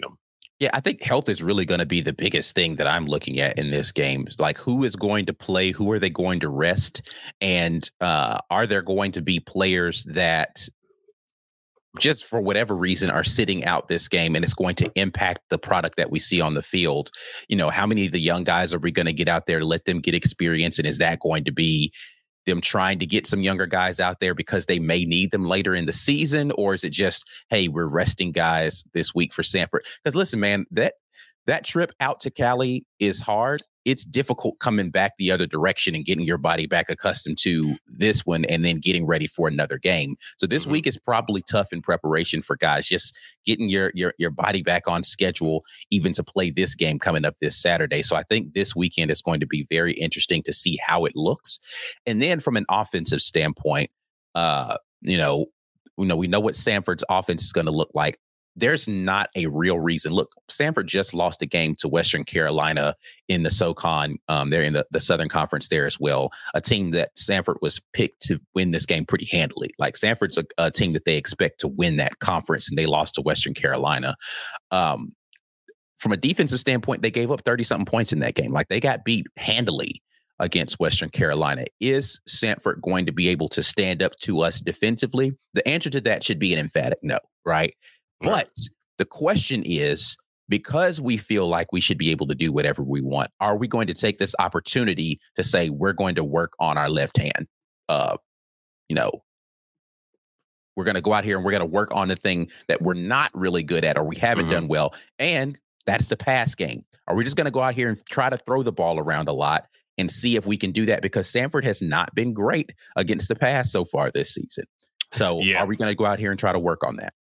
Yeah, 0.62 0.70
I 0.74 0.78
think 0.78 1.02
health 1.02 1.28
is 1.28 1.42
really 1.42 1.64
going 1.64 1.80
to 1.80 1.86
be 1.86 2.00
the 2.00 2.12
biggest 2.12 2.54
thing 2.54 2.76
that 2.76 2.86
I'm 2.86 3.06
looking 3.06 3.40
at 3.40 3.58
in 3.58 3.72
this 3.72 3.90
game. 3.90 4.28
Like, 4.38 4.56
who 4.56 4.84
is 4.84 4.94
going 4.94 5.26
to 5.26 5.32
play? 5.32 5.72
Who 5.72 5.90
are 5.90 5.98
they 5.98 6.08
going 6.08 6.38
to 6.38 6.48
rest? 6.48 7.10
And 7.40 7.90
uh, 8.00 8.38
are 8.48 8.64
there 8.64 8.80
going 8.80 9.10
to 9.10 9.20
be 9.20 9.40
players 9.40 10.04
that 10.04 10.68
just 11.98 12.24
for 12.24 12.40
whatever 12.40 12.76
reason 12.76 13.10
are 13.10 13.24
sitting 13.24 13.64
out 13.64 13.88
this 13.88 14.06
game 14.06 14.36
and 14.36 14.44
it's 14.44 14.54
going 14.54 14.76
to 14.76 14.92
impact 14.94 15.40
the 15.50 15.58
product 15.58 15.96
that 15.96 16.12
we 16.12 16.20
see 16.20 16.40
on 16.40 16.54
the 16.54 16.62
field 16.62 17.10
you 17.48 17.56
know 17.56 17.68
how 17.68 17.86
many 17.86 18.06
of 18.06 18.12
the 18.12 18.18
young 18.18 18.44
guys 18.44 18.72
are 18.72 18.78
we 18.78 18.90
going 18.90 19.04
to 19.04 19.12
get 19.12 19.28
out 19.28 19.44
there 19.44 19.62
let 19.62 19.84
them 19.84 20.00
get 20.00 20.14
experience 20.14 20.78
and 20.78 20.88
is 20.88 20.96
that 20.96 21.20
going 21.20 21.44
to 21.44 21.52
be 21.52 21.92
them 22.46 22.60
trying 22.60 22.98
to 22.98 23.06
get 23.06 23.26
some 23.26 23.42
younger 23.42 23.66
guys 23.66 24.00
out 24.00 24.20
there 24.20 24.34
because 24.34 24.66
they 24.66 24.78
may 24.78 25.04
need 25.04 25.30
them 25.30 25.44
later 25.44 25.74
in 25.74 25.86
the 25.86 25.92
season 25.92 26.52
or 26.52 26.74
is 26.74 26.84
it 26.84 26.92
just 26.92 27.28
hey 27.50 27.68
we're 27.68 27.86
resting 27.86 28.32
guys 28.32 28.84
this 28.94 29.14
week 29.14 29.32
for 29.32 29.42
Samford? 29.42 29.80
because 30.02 30.14
listen 30.14 30.40
man 30.40 30.66
that 30.70 30.94
that 31.46 31.64
trip 31.64 31.92
out 32.00 32.20
to 32.20 32.30
Cali 32.30 32.84
is 32.98 33.20
hard 33.20 33.62
it's 33.84 34.04
difficult 34.04 34.58
coming 34.58 34.90
back 34.90 35.12
the 35.16 35.30
other 35.30 35.46
direction 35.46 35.94
and 35.94 36.04
getting 36.04 36.24
your 36.24 36.38
body 36.38 36.66
back 36.66 36.88
accustomed 36.88 37.38
to 37.38 37.76
this 37.86 38.24
one 38.24 38.44
and 38.46 38.64
then 38.64 38.78
getting 38.78 39.06
ready 39.06 39.26
for 39.26 39.48
another 39.48 39.78
game. 39.78 40.16
So 40.38 40.46
this 40.46 40.64
mm-hmm. 40.64 40.72
week 40.72 40.86
is 40.86 40.98
probably 40.98 41.42
tough 41.50 41.72
in 41.72 41.82
preparation 41.82 42.42
for 42.42 42.56
guys 42.56 42.86
just 42.86 43.18
getting 43.44 43.68
your 43.68 43.92
your 43.94 44.14
your 44.18 44.30
body 44.30 44.62
back 44.62 44.88
on 44.88 45.02
schedule 45.02 45.64
even 45.90 46.12
to 46.12 46.22
play 46.22 46.50
this 46.50 46.74
game 46.74 46.98
coming 46.98 47.24
up 47.24 47.36
this 47.40 47.60
Saturday. 47.60 48.02
So 48.02 48.16
I 48.16 48.22
think 48.24 48.54
this 48.54 48.76
weekend 48.76 49.10
is 49.10 49.22
going 49.22 49.40
to 49.40 49.46
be 49.46 49.66
very 49.70 49.92
interesting 49.94 50.42
to 50.44 50.52
see 50.52 50.78
how 50.84 51.04
it 51.04 51.12
looks. 51.16 51.58
And 52.06 52.22
then 52.22 52.40
from 52.40 52.56
an 52.56 52.66
offensive 52.68 53.20
standpoint, 53.20 53.90
uh 54.34 54.76
you 55.02 55.18
know, 55.18 55.46
you 55.98 56.06
know, 56.06 56.16
we 56.16 56.28
know 56.28 56.40
what 56.40 56.54
Samford's 56.54 57.04
offense 57.10 57.42
is 57.42 57.52
going 57.52 57.66
to 57.66 57.72
look 57.72 57.90
like 57.92 58.18
there's 58.54 58.86
not 58.86 59.28
a 59.34 59.46
real 59.46 59.78
reason. 59.78 60.12
Look, 60.12 60.32
Samford 60.50 60.86
just 60.86 61.14
lost 61.14 61.42
a 61.42 61.46
game 61.46 61.74
to 61.76 61.88
Western 61.88 62.24
Carolina 62.24 62.94
in 63.28 63.42
the 63.42 63.50
SoCon. 63.50 64.18
Um, 64.28 64.50
they're 64.50 64.62
in 64.62 64.74
the, 64.74 64.86
the 64.90 65.00
Southern 65.00 65.28
Conference 65.28 65.68
there 65.68 65.86
as 65.86 65.98
well. 65.98 66.30
A 66.54 66.60
team 66.60 66.90
that 66.90 67.14
Samford 67.16 67.56
was 67.62 67.80
picked 67.92 68.20
to 68.22 68.40
win 68.54 68.70
this 68.70 68.86
game 68.86 69.06
pretty 69.06 69.26
handily. 69.30 69.70
Like 69.78 69.94
Samford's 69.94 70.38
a, 70.38 70.44
a 70.58 70.70
team 70.70 70.92
that 70.92 71.04
they 71.04 71.16
expect 71.16 71.60
to 71.60 71.68
win 71.68 71.96
that 71.96 72.18
conference, 72.18 72.68
and 72.68 72.78
they 72.78 72.86
lost 72.86 73.14
to 73.14 73.22
Western 73.22 73.54
Carolina. 73.54 74.16
Um, 74.70 75.14
from 75.96 76.12
a 76.12 76.16
defensive 76.16 76.58
standpoint, 76.58 77.02
they 77.02 77.10
gave 77.10 77.30
up 77.30 77.42
30 77.42 77.62
something 77.62 77.86
points 77.86 78.12
in 78.12 78.18
that 78.18 78.34
game. 78.34 78.52
Like 78.52 78.68
they 78.68 78.80
got 78.80 79.04
beat 79.04 79.26
handily 79.36 80.02
against 80.40 80.80
Western 80.80 81.08
Carolina. 81.08 81.64
Is 81.80 82.20
Samford 82.28 82.82
going 82.82 83.06
to 83.06 83.12
be 83.12 83.28
able 83.28 83.48
to 83.50 83.62
stand 83.62 84.02
up 84.02 84.12
to 84.22 84.40
us 84.40 84.60
defensively? 84.60 85.38
The 85.54 85.66
answer 85.66 85.88
to 85.90 86.00
that 86.02 86.24
should 86.24 86.40
be 86.40 86.52
an 86.52 86.58
emphatic 86.58 86.98
no, 87.02 87.18
right? 87.46 87.74
But 88.22 88.50
the 88.98 89.04
question 89.04 89.62
is 89.64 90.16
because 90.48 91.00
we 91.00 91.16
feel 91.16 91.46
like 91.46 91.72
we 91.72 91.80
should 91.80 91.98
be 91.98 92.10
able 92.10 92.26
to 92.26 92.34
do 92.34 92.52
whatever 92.52 92.82
we 92.82 93.00
want, 93.00 93.30
are 93.40 93.56
we 93.56 93.66
going 93.66 93.86
to 93.86 93.94
take 93.94 94.18
this 94.18 94.34
opportunity 94.38 95.18
to 95.36 95.42
say 95.42 95.70
we're 95.70 95.92
going 95.92 96.14
to 96.16 96.24
work 96.24 96.52
on 96.58 96.76
our 96.76 96.90
left 96.90 97.16
hand? 97.16 97.46
Uh, 97.88 98.16
you 98.88 98.94
know, 98.94 99.10
we're 100.76 100.84
going 100.84 100.94
to 100.94 101.00
go 101.00 101.12
out 101.12 101.24
here 101.24 101.36
and 101.36 101.44
we're 101.44 101.50
going 101.50 101.60
to 101.60 101.66
work 101.66 101.90
on 101.92 102.08
the 102.08 102.16
thing 102.16 102.50
that 102.68 102.82
we're 102.82 102.94
not 102.94 103.30
really 103.34 103.62
good 103.62 103.84
at 103.84 103.98
or 103.98 104.04
we 104.04 104.16
haven't 104.16 104.44
mm-hmm. 104.44 104.52
done 104.52 104.68
well. 104.68 104.94
And 105.18 105.58
that's 105.86 106.08
the 106.08 106.16
pass 106.16 106.54
game. 106.54 106.84
Are 107.08 107.14
we 107.14 107.24
just 107.24 107.36
going 107.36 107.46
to 107.46 107.50
go 107.50 107.62
out 107.62 107.74
here 107.74 107.88
and 107.88 108.00
try 108.08 108.30
to 108.30 108.36
throw 108.36 108.62
the 108.62 108.72
ball 108.72 108.98
around 108.98 109.28
a 109.28 109.32
lot 109.32 109.66
and 109.98 110.10
see 110.10 110.36
if 110.36 110.46
we 110.46 110.56
can 110.56 110.70
do 110.70 110.86
that? 110.86 111.02
Because 111.02 111.30
Samford 111.30 111.64
has 111.64 111.82
not 111.82 112.14
been 112.14 112.32
great 112.32 112.72
against 112.96 113.28
the 113.28 113.34
pass 113.34 113.72
so 113.72 113.84
far 113.84 114.10
this 114.10 114.34
season. 114.34 114.64
So 115.12 115.40
yeah. 115.40 115.62
are 115.62 115.66
we 115.66 115.76
going 115.76 115.90
to 115.90 115.94
go 115.94 116.06
out 116.06 116.18
here 116.18 116.30
and 116.30 116.38
try 116.38 116.52
to 116.52 116.58
work 116.58 116.84
on 116.84 116.96
that? 116.96 117.12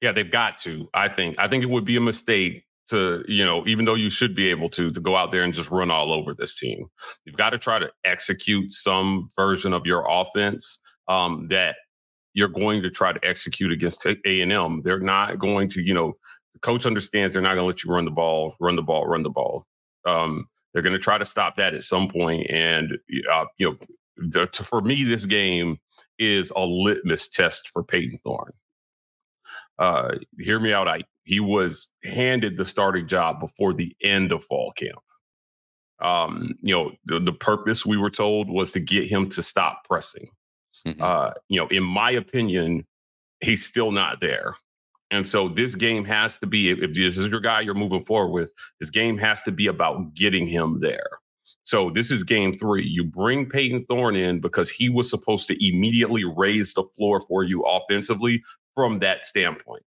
Yeah, 0.00 0.12
they've 0.12 0.30
got 0.30 0.58
to. 0.58 0.88
I 0.94 1.08
think. 1.08 1.38
I 1.38 1.48
think 1.48 1.62
it 1.62 1.70
would 1.70 1.84
be 1.84 1.96
a 1.96 2.00
mistake 2.00 2.64
to, 2.90 3.24
you 3.26 3.44
know, 3.44 3.66
even 3.66 3.84
though 3.84 3.94
you 3.94 4.10
should 4.10 4.34
be 4.34 4.48
able 4.48 4.68
to, 4.70 4.92
to 4.92 5.00
go 5.00 5.16
out 5.16 5.32
there 5.32 5.42
and 5.42 5.54
just 5.54 5.70
run 5.70 5.90
all 5.90 6.12
over 6.12 6.34
this 6.34 6.58
team. 6.58 6.86
You've 7.24 7.36
got 7.36 7.50
to 7.50 7.58
try 7.58 7.78
to 7.78 7.90
execute 8.04 8.72
some 8.72 9.30
version 9.36 9.72
of 9.72 9.86
your 9.86 10.04
offense 10.08 10.78
um, 11.08 11.48
that 11.50 11.76
you're 12.34 12.48
going 12.48 12.82
to 12.82 12.90
try 12.90 13.12
to 13.12 13.20
execute 13.24 13.72
against 13.72 14.04
A 14.06 14.40
and 14.40 14.52
M. 14.52 14.82
They're 14.84 15.00
not 15.00 15.38
going 15.38 15.70
to, 15.70 15.82
you 15.82 15.94
know, 15.94 16.14
the 16.52 16.58
coach 16.60 16.84
understands 16.84 17.32
they're 17.32 17.42
not 17.42 17.54
going 17.54 17.62
to 17.62 17.66
let 17.66 17.84
you 17.84 17.90
run 17.90 18.04
the 18.04 18.10
ball, 18.10 18.54
run 18.60 18.76
the 18.76 18.82
ball, 18.82 19.06
run 19.06 19.22
the 19.22 19.30
ball. 19.30 19.66
Um, 20.06 20.46
they're 20.72 20.82
going 20.82 20.92
to 20.92 20.98
try 20.98 21.16
to 21.16 21.24
stop 21.24 21.56
that 21.56 21.74
at 21.74 21.84
some 21.84 22.08
point, 22.08 22.50
and 22.50 22.98
uh, 23.32 23.44
you 23.58 23.70
know, 23.70 23.76
the, 24.16 24.46
to, 24.46 24.64
for 24.64 24.80
me, 24.80 25.04
this 25.04 25.24
game 25.24 25.78
is 26.18 26.52
a 26.56 26.64
litmus 26.64 27.28
test 27.28 27.70
for 27.72 27.84
Payton 27.84 28.18
Thorne 28.24 28.52
uh, 29.78 30.16
hear 30.38 30.60
me 30.60 30.72
out. 30.72 30.88
I 30.88 31.02
he 31.24 31.40
was 31.40 31.90
handed 32.02 32.56
the 32.56 32.64
starting 32.64 33.08
job 33.08 33.40
before 33.40 33.72
the 33.72 33.96
end 34.02 34.30
of 34.30 34.44
fall 34.44 34.72
camp. 34.72 35.00
Um, 36.00 36.54
you 36.60 36.74
know, 36.74 36.92
the, 37.06 37.18
the 37.18 37.32
purpose 37.32 37.86
we 37.86 37.96
were 37.96 38.10
told 38.10 38.50
was 38.50 38.72
to 38.72 38.80
get 38.80 39.08
him 39.08 39.28
to 39.30 39.42
stop 39.42 39.84
pressing. 39.88 40.28
Mm-hmm. 40.86 41.02
Uh, 41.02 41.30
you 41.48 41.58
know, 41.58 41.66
in 41.68 41.82
my 41.82 42.10
opinion, 42.10 42.86
he's 43.40 43.64
still 43.64 43.90
not 43.90 44.20
there. 44.20 44.54
And 45.10 45.26
so 45.26 45.48
this 45.48 45.74
game 45.76 46.04
has 46.04 46.38
to 46.38 46.46
be, 46.46 46.70
if 46.70 46.92
this 46.92 47.16
is 47.16 47.30
your 47.30 47.40
guy 47.40 47.60
you're 47.60 47.74
moving 47.74 48.04
forward 48.04 48.32
with, 48.32 48.52
this 48.80 48.90
game 48.90 49.16
has 49.18 49.42
to 49.44 49.52
be 49.52 49.66
about 49.66 50.14
getting 50.14 50.46
him 50.46 50.80
there. 50.80 51.20
So 51.62 51.90
this 51.90 52.10
is 52.10 52.24
game 52.24 52.58
three. 52.58 52.86
You 52.86 53.04
bring 53.04 53.48
Payton 53.48 53.86
Thorne 53.86 54.16
in 54.16 54.40
because 54.40 54.68
he 54.68 54.90
was 54.90 55.08
supposed 55.08 55.46
to 55.48 55.66
immediately 55.66 56.24
raise 56.24 56.74
the 56.74 56.84
floor 56.84 57.20
for 57.20 57.44
you 57.44 57.62
offensively 57.62 58.42
from 58.74 58.98
that 59.00 59.22
standpoint. 59.22 59.82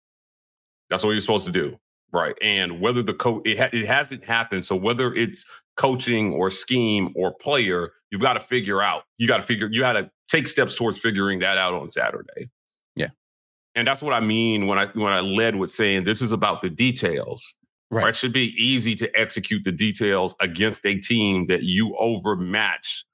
That's 0.90 1.04
what 1.04 1.12
you're 1.12 1.22
supposed 1.22 1.46
to 1.46 1.52
do. 1.52 1.78
Right. 2.14 2.36
And 2.42 2.80
whether 2.80 3.04
the 3.04 3.14
coach, 3.14 3.42
it, 3.46 3.60
ha- 3.60 3.70
it 3.74 3.86
hasn't 3.86 4.24
happened. 4.24 4.64
So 4.64 4.76
whether 4.76 5.14
it's 5.14 5.46
coaching 5.76 6.34
or 6.34 6.50
scheme 6.50 7.14
or 7.16 7.34
player, 7.34 7.92
you've 8.12 8.22
got 8.22 8.34
to 8.34 8.40
figure 8.40 8.82
out, 8.82 9.04
you 9.18 9.28
got 9.28 9.38
to 9.38 9.44
figure, 9.44 9.68
you 9.70 9.82
got 9.82 9.94
to 9.94 10.10
take 10.30 10.48
steps 10.48 10.76
towards 10.76 10.98
figuring 10.98 11.40
that 11.40 11.58
out 11.58 11.74
on 11.74 11.90
Saturday. 11.90 12.50
Yeah. 12.96 13.10
And 13.76 13.86
that's 13.86 14.02
what 14.02 14.14
I 14.14 14.22
mean 14.22 14.68
when 14.68 14.80
I, 14.80 14.86
when 14.94 15.12
I 15.12 15.20
led 15.20 15.58
with 15.58 15.70
saying 15.70 16.06
this 16.06 16.22
is 16.22 16.32
about 16.32 16.62
the 16.62 16.70
details. 16.70 17.56
Right. 17.92 18.04
right. 18.04 18.10
It 18.10 18.16
should 18.16 18.34
be 18.34 18.54
easy 18.58 18.96
to 18.96 19.20
execute 19.20 19.66
the 19.66 19.72
details 19.74 20.34
against 20.40 20.86
a 20.86 20.98
team 20.98 21.48
that 21.48 21.64
you 21.64 21.96
overmatch 21.98 23.06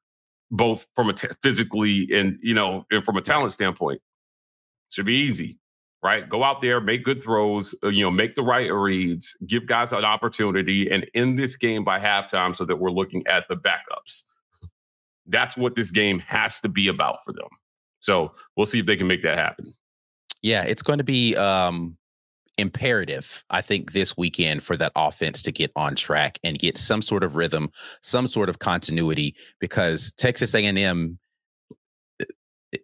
both 0.52 0.86
from 0.96 1.10
a 1.10 1.14
t- 1.14 1.28
physically 1.42 2.08
and, 2.14 2.38
you 2.44 2.54
know, 2.54 2.86
and 2.92 3.04
from 3.04 3.18
a 3.18 3.22
talent 3.22 3.52
standpoint. 3.52 4.02
Should 4.90 5.08
be 5.08 5.16
easy, 5.16 5.58
right? 6.04 6.28
Go 6.30 6.44
out 6.44 6.62
there, 6.62 6.82
make 6.82 7.04
good 7.04 7.24
throws, 7.24 7.74
uh, 7.84 7.90
you 7.90 8.04
know, 8.04 8.12
make 8.12 8.36
the 8.36 8.44
right 8.44 8.72
reads, 8.72 9.38
give 9.48 9.66
guys 9.66 9.94
an 9.94 10.04
opportunity, 10.04 10.92
and 10.92 11.08
end 11.16 11.40
this 11.40 11.56
game 11.56 11.84
by 11.84 12.00
halftime 12.00 12.56
so 12.56 12.66
that 12.66 12.76
we're 12.76 12.92
looking 12.92 13.26
at 13.26 13.46
the 13.48 13.56
backups. 13.56 14.24
That's 15.28 15.56
what 15.56 15.76
this 15.76 15.92
game 15.92 16.20
has 16.20 16.60
to 16.62 16.70
be 16.70 16.90
about 16.90 17.24
for 17.24 17.32
them. 17.32 17.48
So 18.02 18.34
we'll 18.58 18.66
see 18.66 18.80
if 18.80 18.86
they 18.86 18.98
can 18.98 19.08
make 19.08 19.24
that 19.24 19.38
happen. 19.38 19.74
Yeah, 20.42 20.64
it's 20.64 20.84
going 20.84 20.98
to 20.98 21.06
be 21.06 21.38
um, 21.38 21.98
imperative, 22.58 23.46
I 23.50 23.62
think, 23.62 23.94
this 23.94 24.18
weekend 24.18 24.62
for 24.62 24.76
that 24.76 24.92
offense 24.98 25.42
to 25.44 25.54
get 25.54 25.72
on 25.78 25.96
track 25.96 26.38
and 26.44 26.60
get 26.60 26.78
some 26.78 27.02
sort 27.02 27.24
of 27.24 27.38
rhythm, 27.38 27.72
some 28.02 28.28
sort 28.28 28.50
of 28.50 28.60
continuity, 28.60 29.36
because 29.60 30.12
Texas 30.18 30.54
A&M 30.54 31.18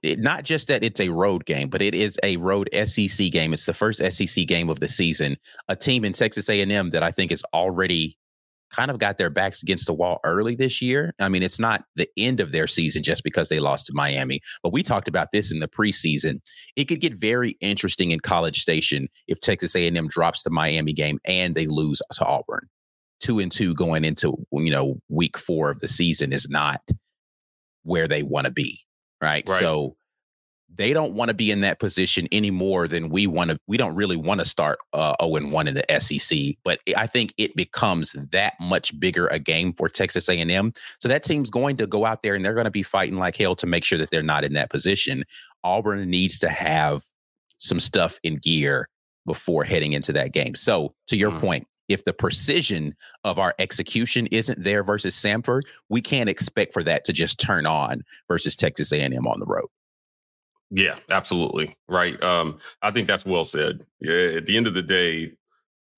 it, 0.04 0.20
not 0.20 0.44
just 0.44 0.68
that 0.68 0.84
it's 0.84 1.00
a 1.00 1.10
road 1.10 1.46
game, 1.46 1.70
but 1.70 1.82
it 1.82 1.96
is 1.96 2.20
a 2.24 2.38
road 2.38 2.70
SEC 2.86 3.32
game. 3.32 3.54
It's 3.54 3.66
the 3.66 3.74
first 3.74 4.02
SEC 4.12 4.48
game 4.48 4.70
of 4.70 4.80
the 4.80 4.90
season. 4.90 5.38
A 5.68 5.76
team 5.76 6.06
in 6.06 6.14
Texas 6.14 6.50
A&M 6.50 6.90
that 6.92 7.04
I 7.04 7.12
think 7.12 7.32
is 7.32 7.44
already 7.54 8.18
kind 8.72 8.92
of 8.92 9.00
got 9.00 9.18
their 9.18 9.30
backs 9.30 9.64
against 9.64 9.86
the 9.86 9.94
wall 9.94 10.20
early 10.24 10.56
this 10.56 10.82
year. 10.82 11.14
I 11.20 11.30
mean, 11.30 11.44
it's 11.44 11.60
not 11.60 11.84
the 11.96 12.08
end 12.18 12.40
of 12.40 12.52
their 12.52 12.68
season 12.68 13.04
just 13.04 13.24
because 13.24 13.50
they 13.50 13.60
lost 13.60 13.88
to 13.88 13.94
Miami, 13.94 14.42
but 14.64 14.74
we 14.74 14.84
talked 14.84 15.08
about 15.08 15.30
this 15.32 15.52
in 15.52 15.60
the 15.60 15.68
preseason. 15.68 16.40
It 16.76 16.86
could 16.86 17.02
get 17.02 17.14
very 17.14 17.58
interesting 17.62 18.12
in 18.12 18.20
College 18.20 18.62
Station 18.62 19.08
if 19.28 19.42
Texas 19.42 19.76
A&M 19.76 20.08
drops 20.08 20.44
the 20.44 20.50
Miami 20.50 20.94
game 20.94 21.20
and 21.26 21.56
they 21.56 21.68
lose 21.68 22.02
to 22.14 22.26
Auburn. 22.26 22.68
Two 23.22 23.40
and 23.40 23.52
two 23.52 23.74
going 23.74 24.06
into 24.06 24.38
you 24.54 24.72
know 24.72 25.02
week 25.10 25.38
four 25.38 25.70
of 25.70 25.82
the 25.82 25.90
season 25.90 26.32
is 26.32 26.48
not 26.50 26.82
where 27.84 28.08
they 28.08 28.24
want 28.24 28.46
to 28.46 28.52
be, 28.52 28.80
right? 29.22 29.44
Right. 29.48 29.60
So 29.60 29.96
they 30.76 30.94
don't 30.94 31.14
want 31.14 31.30
to 31.30 31.34
be 31.34 31.50
in 31.50 31.62
that 31.62 31.80
position 31.80 32.28
any 32.32 32.52
more 32.52 32.88
than 32.88 33.10
we 33.10 33.26
want 33.28 33.50
to. 33.50 33.60
We 33.68 33.76
don't 33.76 33.96
really 33.96 34.16
want 34.16 34.40
to 34.40 34.46
start 34.46 34.78
uh, 34.94 35.16
0 35.22 35.36
and 35.38 35.52
1 35.52 35.68
in 35.68 35.74
the 35.74 36.00
SEC, 36.00 36.56
but 36.64 36.80
I 36.96 37.08
think 37.08 37.34
it 37.38 37.56
becomes 37.56 38.16
that 38.32 38.54
much 38.60 38.98
bigger 39.00 39.28
a 39.28 39.40
game 39.40 39.74
for 39.74 39.90
Texas 39.90 40.30
A&M. 40.30 40.72
So 41.00 41.08
that 41.10 41.24
team's 41.24 41.50
going 41.50 41.78
to 41.78 41.88
go 41.88 42.06
out 42.06 42.22
there 42.22 42.36
and 42.36 42.46
they're 42.46 42.54
going 42.54 42.66
to 42.66 42.72
be 42.72 42.84
fighting 42.84 43.18
like 43.18 43.36
hell 43.36 43.56
to 43.56 43.68
make 43.68 43.84
sure 43.84 43.98
that 43.98 44.12
they're 44.12 44.22
not 44.22 44.44
in 44.44 44.54
that 44.54 44.70
position. 44.70 45.24
Auburn 45.64 46.08
needs 46.10 46.38
to 46.40 46.50
have 46.50 47.02
some 47.58 47.80
stuff 47.80 48.20
in 48.24 48.36
gear 48.38 48.88
before 49.26 49.64
heading 49.64 49.94
into 49.94 50.14
that 50.14 50.34
game. 50.34 50.56
So 50.56 50.94
to 51.08 51.18
your 51.18 51.32
Mm. 51.32 51.42
point, 51.42 51.68
if 51.90 52.06
the 52.06 52.14
precision 52.14 52.96
of 53.26 53.40
our 53.40 53.54
execution 53.60 54.28
isn't 54.28 54.64
there 54.64 54.84
versus 54.84 55.16
Samford, 55.16 55.64
we 55.90 56.02
can't 56.02 56.30
expect 56.30 56.72
for 56.72 56.84
that 56.84 57.04
to 57.06 57.14
just 57.14 57.40
turn 57.40 57.66
on 57.66 58.04
versus 58.28 58.56
Texas 58.56 58.94
A&M 58.94 59.28
on 59.28 59.40
the 59.40 59.46
road. 59.46 59.68
Yeah, 60.72 61.00
absolutely. 61.10 61.76
Right. 61.88 62.22
Um, 62.24 62.60
I 62.84 62.92
think 62.92 63.08
that's 63.08 63.26
well 63.26 63.44
said. 63.44 63.86
Yeah, 64.00 64.14
at 64.38 64.46
the 64.46 64.56
end 64.56 64.68
of 64.68 64.76
the 64.76 64.84
day, 64.84 65.32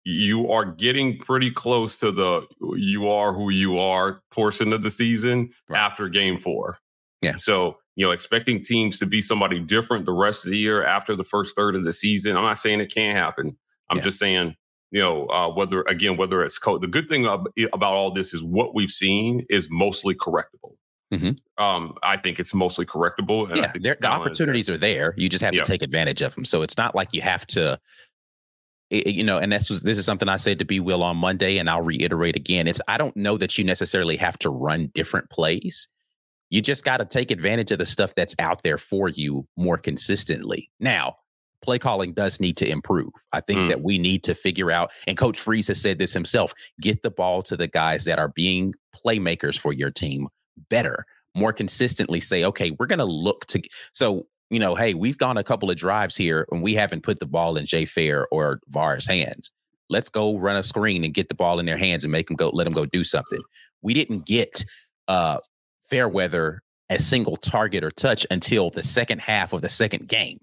you 0.05 0.50
are 0.50 0.65
getting 0.65 1.19
pretty 1.19 1.51
close 1.51 1.98
to 2.00 2.12
the 2.12 2.48
you 2.75 3.07
are 3.10 3.33
who 3.33 3.51
you 3.51 3.77
are 3.77 4.21
portion 4.31 4.74
of 4.74 4.81
the 4.81 4.89
season 4.89 5.51
Right. 5.69 5.79
after 5.79 6.07
game 6.10 6.39
four. 6.39 6.77
Yeah. 7.21 7.36
So, 7.38 7.77
you 7.95 8.05
know, 8.05 8.12
expecting 8.12 8.63
teams 8.63 8.98
to 9.00 9.05
be 9.05 9.21
somebody 9.21 9.60
different 9.60 10.05
the 10.05 10.13
rest 10.13 10.45
of 10.45 10.51
the 10.51 10.57
year 10.57 10.83
after 10.83 11.15
the 11.15 11.24
first 11.25 11.55
third 11.55 11.75
of 11.75 11.83
the 11.83 11.93
season. 11.93 12.36
I'm 12.36 12.43
not 12.43 12.57
saying 12.57 12.79
it 12.79 12.91
can't 12.93 13.15
happen. 13.15 13.57
I'm 13.91 13.98
Yeah. 13.98 14.03
just 14.03 14.17
saying, 14.19 14.55
you 14.91 15.00
know, 15.01 15.25
uh, 15.27 15.50
whether 15.50 15.81
again, 15.83 16.17
whether 16.17 16.43
it's 16.43 16.57
code. 16.57 16.81
The 16.81 16.88
good 16.88 17.07
thing 17.10 17.25
ab- 17.25 17.48
about 17.74 17.93
all 17.93 18.12
this 18.13 18.33
is 18.33 18.43
what 18.43 18.75
we've 18.75 18.91
seen 18.91 19.45
is 19.50 19.69
mostly 19.71 20.13
correctable. 20.15 20.75
Mhm. 21.13 21.38
Um, 21.57 21.95
I 22.03 22.15
think 22.17 22.39
it's 22.39 22.53
mostly 22.53 22.86
correctable. 22.86 23.50
and 23.50 23.60
I 23.60 23.63
yeah, 23.63 23.71
think 23.71 23.83
the 23.83 24.05
opportunities 24.07 24.69
are 24.69 24.77
there. 24.77 25.13
You 25.17 25.27
just 25.29 25.43
have 25.43 25.53
Yeah. 25.53 25.63
to 25.63 25.65
take 25.71 25.81
advantage 25.81 26.21
of 26.21 26.36
them. 26.36 26.45
So 26.45 26.62
it's 26.62 26.77
not 26.77 26.95
like 26.95 27.10
you 27.13 27.21
have 27.21 27.45
to, 27.48 27.79
you 28.89 29.24
know. 29.24 29.38
And 29.38 29.51
this 29.51 29.69
was 29.69 29.83
this 29.83 29.98
is 29.98 30.05
something 30.05 30.29
I 30.29 30.38
said 30.38 30.60
to 30.60 30.65
Be 30.65 30.79
Will 30.79 31.03
on 31.03 31.17
Monday, 31.17 31.57
and 31.57 31.69
I'll 31.69 31.81
reiterate 31.81 32.36
again. 32.36 32.67
It's 32.67 32.81
I 32.88 32.98
don't 32.98 33.15
know 33.17 33.38
that 33.38 33.57
you 33.57 33.63
necessarily 33.63 34.15
have 34.17 34.38
to 34.39 34.50
run 34.50 34.91
different 34.93 35.29
plays. 35.29 35.88
You 36.50 36.62
just 36.62 36.83
got 36.83 36.98
to 36.98 37.05
take 37.05 37.31
advantage 37.31 37.71
of 37.71 37.77
the 37.79 37.86
stuff 37.86 38.13
that's 38.15 38.36
out 38.39 38.63
there 38.63 38.77
for 38.77 39.07
you 39.07 39.48
more 39.57 39.77
consistently. 39.77 40.69
Now, 40.81 41.15
play 41.62 41.80
calling 41.80 42.13
does 42.13 42.39
need 42.39 42.58
to 42.58 42.68
improve. 42.68 43.12
I 43.34 43.39
think 43.41 43.60
Mm. 43.60 43.70
that 43.70 43.82
we 43.82 43.98
need 43.98 44.24
to 44.24 44.34
figure 44.36 44.72
out, 44.72 44.91
and 45.08 45.18
Coach 45.18 45.39
Freeze 45.39 45.68
has 45.68 45.82
said 45.82 45.98
this 46.00 46.13
himself: 46.13 46.53
get 46.80 47.03
the 47.03 47.12
ball 47.12 47.41
to 47.44 47.56
the 47.58 47.68
guys 47.68 48.06
that 48.06 48.20
are 48.20 48.30
being 48.30 48.74
playmakers 49.06 49.60
for 49.60 49.74
your 49.74 49.91
team 49.91 50.27
better 50.70 51.06
more 51.34 51.53
consistently 51.53 52.20
say, 52.20 52.44
okay, 52.44 52.72
we're 52.72 52.86
going 52.86 53.00
to 53.00 53.06
look 53.06 53.46
to. 53.48 53.62
So, 53.94 54.27
you 54.50 54.60
know, 54.60 54.75
hey, 54.75 54.94
we've 54.94 55.18
gone 55.18 55.38
a 55.38 55.44
couple 55.46 55.72
of 55.72 55.77
drives 55.77 56.18
here 56.18 56.46
and 56.51 56.62
we 56.62 56.74
haven't 56.74 57.03
put 57.03 57.20
the 57.22 57.25
ball 57.25 57.56
in 57.56 57.65
Jay 57.65 57.86
Fair 57.86 58.27
or 58.32 58.60
VAR's 58.68 59.08
hands. 59.08 59.50
Let's 59.89 60.10
go 60.10 60.38
run 60.38 60.58
a 60.58 60.63
screen 60.63 61.06
and 61.06 61.13
get 61.13 61.30
the 61.30 61.36
ball 61.36 61.58
in 61.60 61.65
their 61.65 61.77
hands 61.77 62.03
and 62.03 62.12
make 62.12 62.27
them 62.27 62.36
go, 62.36 62.50
let 62.50 62.65
them 62.65 62.74
go 62.74 62.86
do 62.86 63.06
something. 63.06 63.39
We 63.82 63.94
didn't 63.94 64.25
get 64.25 64.65
uh, 65.08 65.38
Fairweather 65.89 66.62
a 66.89 67.00
single 67.00 67.38
target 67.38 67.84
or 67.86 67.91
touch 67.91 68.25
until 68.30 68.70
the 68.70 68.84
second 68.84 69.22
half 69.22 69.53
of 69.53 69.62
the 69.62 69.70
second 69.70 70.08
game. 70.10 70.39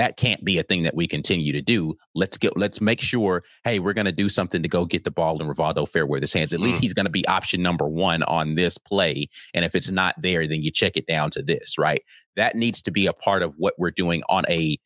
That 0.00 0.16
can't 0.16 0.42
be 0.42 0.56
a 0.56 0.62
thing 0.62 0.84
that 0.84 0.94
we 0.94 1.06
continue 1.06 1.52
to 1.52 1.60
do. 1.60 1.94
Let's 2.14 2.38
get 2.38 2.56
let's 2.56 2.80
make 2.80 3.02
sure, 3.02 3.44
hey, 3.64 3.80
we're 3.80 3.92
gonna 3.92 4.12
do 4.12 4.30
something 4.30 4.62
to 4.62 4.68
go 4.68 4.86
get 4.86 5.04
the 5.04 5.10
ball 5.10 5.38
in 5.42 5.46
Rivaldo 5.46 5.86
Fairweather's 5.86 6.32
hands. 6.32 6.54
At 6.54 6.60
least 6.60 6.78
mm. 6.78 6.84
he's 6.84 6.94
gonna 6.94 7.10
be 7.10 7.28
option 7.28 7.60
number 7.60 7.86
one 7.86 8.22
on 8.22 8.54
this 8.54 8.78
play. 8.78 9.28
And 9.52 9.62
if 9.62 9.74
it's 9.74 9.90
not 9.90 10.14
there, 10.16 10.46
then 10.46 10.62
you 10.62 10.70
check 10.70 10.96
it 10.96 11.06
down 11.06 11.28
to 11.32 11.42
this, 11.42 11.76
right? 11.76 12.02
That 12.34 12.56
needs 12.56 12.80
to 12.80 12.90
be 12.90 13.06
a 13.06 13.12
part 13.12 13.42
of 13.42 13.52
what 13.58 13.74
we're 13.76 13.90
doing 13.90 14.22
on 14.30 14.44
a 14.48 14.78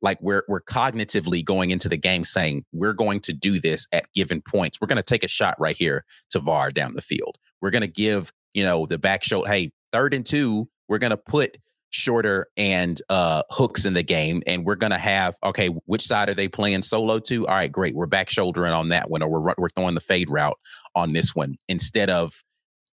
like 0.00 0.16
we're 0.22 0.44
we're 0.48 0.62
cognitively 0.62 1.44
going 1.44 1.70
into 1.70 1.90
the 1.90 1.98
game 1.98 2.24
saying 2.24 2.64
we're 2.72 2.94
going 2.94 3.20
to 3.20 3.34
do 3.34 3.60
this 3.60 3.86
at 3.92 4.10
given 4.14 4.40
points. 4.40 4.80
We're 4.80 4.88
going 4.88 4.96
to 4.96 5.02
take 5.02 5.24
a 5.24 5.28
shot 5.28 5.56
right 5.60 5.76
here 5.76 6.06
to 6.30 6.38
VAR 6.38 6.70
down 6.70 6.94
the 6.94 7.02
field. 7.02 7.36
We're 7.60 7.70
going 7.70 7.82
to 7.82 7.86
give, 7.86 8.32
you 8.54 8.64
know, 8.64 8.86
the 8.86 8.96
back 8.96 9.24
shoulder, 9.24 9.50
hey, 9.50 9.72
third 9.92 10.14
and 10.14 10.24
two, 10.24 10.70
we're 10.88 10.96
going 10.96 11.10
to 11.10 11.18
put 11.18 11.58
shorter 11.94 12.48
and 12.56 13.00
uh 13.08 13.42
hooks 13.50 13.86
in 13.86 13.94
the 13.94 14.02
game 14.02 14.42
and 14.48 14.64
we're 14.64 14.74
going 14.74 14.90
to 14.90 14.98
have 14.98 15.36
okay 15.44 15.68
which 15.86 16.04
side 16.04 16.28
are 16.28 16.34
they 16.34 16.48
playing 16.48 16.82
solo 16.82 17.20
to? 17.20 17.46
All 17.46 17.54
right 17.54 17.70
great 17.70 17.94
we're 17.94 18.06
back 18.06 18.28
shouldering 18.28 18.72
on 18.72 18.88
that 18.88 19.10
one 19.10 19.22
or 19.22 19.28
we're 19.28 19.54
we're 19.56 19.68
throwing 19.68 19.94
the 19.94 20.00
fade 20.00 20.28
route 20.28 20.58
on 20.96 21.12
this 21.12 21.36
one 21.36 21.54
instead 21.68 22.10
of 22.10 22.42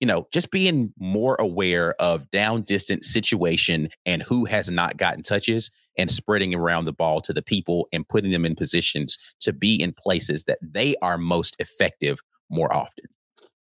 you 0.01 0.07
know 0.07 0.27
just 0.33 0.51
being 0.51 0.95
more 0.99 1.37
aware 1.39 1.95
of 2.01 2.31
down 2.31 2.63
distance 2.63 3.13
situation 3.13 3.91
and 4.07 4.23
who 4.23 4.47
has 4.47 4.71
not 4.71 4.97
gotten 4.97 5.23
touches 5.23 5.71
and 5.99 6.11
spreading 6.11 6.55
around 6.55 6.87
the 6.87 6.93
ball 6.93 7.21
to 7.21 7.35
the 7.35 7.43
people 7.43 7.89
and 7.93 8.09
putting 8.09 8.31
them 8.31 8.47
in 8.47 8.55
positions 8.55 9.19
to 9.41 9.53
be 9.53 9.75
in 9.75 9.93
places 9.93 10.45
that 10.45 10.59
they 10.63 10.95
are 11.03 11.19
most 11.19 11.57
effective 11.59 12.21
more 12.51 12.75
often. 12.75 13.05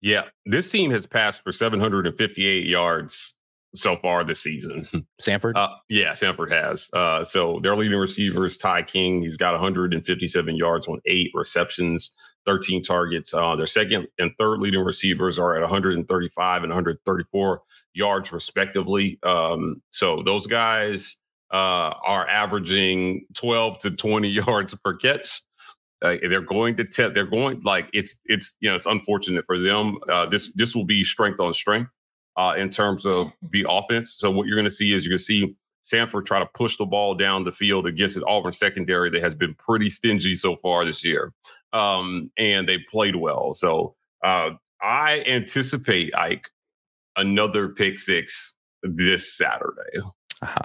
Yeah, 0.02 0.26
this 0.46 0.70
team 0.70 0.92
has 0.92 1.06
passed 1.06 1.42
for 1.44 1.54
758 1.54 2.66
yards 2.66 3.36
so 3.76 3.98
far 3.98 4.24
this 4.24 4.42
season. 4.42 4.88
Samford 5.22 5.56
Uh, 5.56 5.70
yeah, 5.90 6.12
Samford 6.12 6.52
has. 6.52 6.90
Uh, 6.94 7.24
so 7.24 7.60
their 7.64 7.76
leading 7.76 7.98
receiver 7.98 8.46
is 8.46 8.58
Ty 8.58 8.84
King. 8.84 9.22
He's 9.22 9.38
got 9.38 9.54
157 9.54 10.56
yards 10.56 10.88
on 10.88 11.00
eight 11.06 11.32
receptions, 11.34 12.12
13 12.46 12.84
targets. 12.84 13.34
Uh, 13.34 13.56
their 13.56 13.68
second 13.68 14.08
and 14.20 14.32
third 14.38 14.60
leading 14.60 14.84
receivers 14.84 15.40
are 15.40 15.56
at 15.56 15.62
135 15.62 16.64
and 16.64 16.70
134 16.70 17.62
yards, 17.94 18.32
respectively. 18.32 19.20
Um, 19.24 19.82
so 19.90 20.22
those 20.24 20.48
guys 20.48 21.18
uh, 21.52 21.94
are 22.06 22.28
averaging 22.28 23.26
12 23.36 23.80
to 23.80 23.92
20 23.92 24.28
yards 24.48 24.76
per 24.84 24.96
catch. 24.96 25.42
Uh, 26.02 26.18
they're 26.28 26.42
going 26.42 26.76
to 26.76 26.84
test. 26.84 27.14
They're 27.14 27.26
going 27.26 27.62
like 27.62 27.90
it's 27.94 28.16
it's 28.26 28.58
you 28.60 28.70
know 28.70 28.76
it's 28.76 28.86
unfortunate 28.86 29.46
for 29.46 29.58
them. 29.58 29.98
Uh, 30.10 30.26
this 30.26 30.52
this 30.54 30.76
will 30.76 30.84
be 30.84 31.02
strength 31.02 31.40
on 31.40 31.54
strength 31.54 31.98
uh, 32.38 32.56
in 32.58 32.70
terms 32.70 33.06
of 33.06 33.32
the 33.52 33.66
offense. 33.70 34.14
So 34.16 34.32
what 34.32 34.48
you're 34.48 34.56
going 34.56 34.66
to 34.66 34.72
see 34.72 34.94
is 34.94 35.06
you're 35.06 35.12
going 35.12 35.18
to 35.18 35.24
see 35.24 35.56
Samford 35.86 36.26
try 36.26 36.40
to 36.40 36.50
push 36.54 36.78
the 36.78 36.86
ball 36.86 37.14
down 37.14 37.44
the 37.44 37.52
field 37.52 37.86
against 37.86 38.16
an 38.16 38.24
Auburn 38.26 38.54
secondary 38.54 39.10
that 39.10 39.22
has 39.22 39.36
been 39.36 39.54
pretty 39.56 39.90
stingy 39.90 40.36
so 40.36 40.56
far 40.56 40.86
this 40.86 41.04
year, 41.04 41.34
um, 41.74 42.32
and 42.38 42.68
they 42.68 42.78
played 42.90 43.18
well. 43.18 43.54
So 43.54 43.96
uh, 44.24 44.52
I 44.82 45.24
anticipate 45.28 46.16
Ike 46.16 46.50
another 47.16 47.70
pick 47.70 48.00
six 48.00 48.56
this 48.82 49.38
Saturday. 49.38 50.08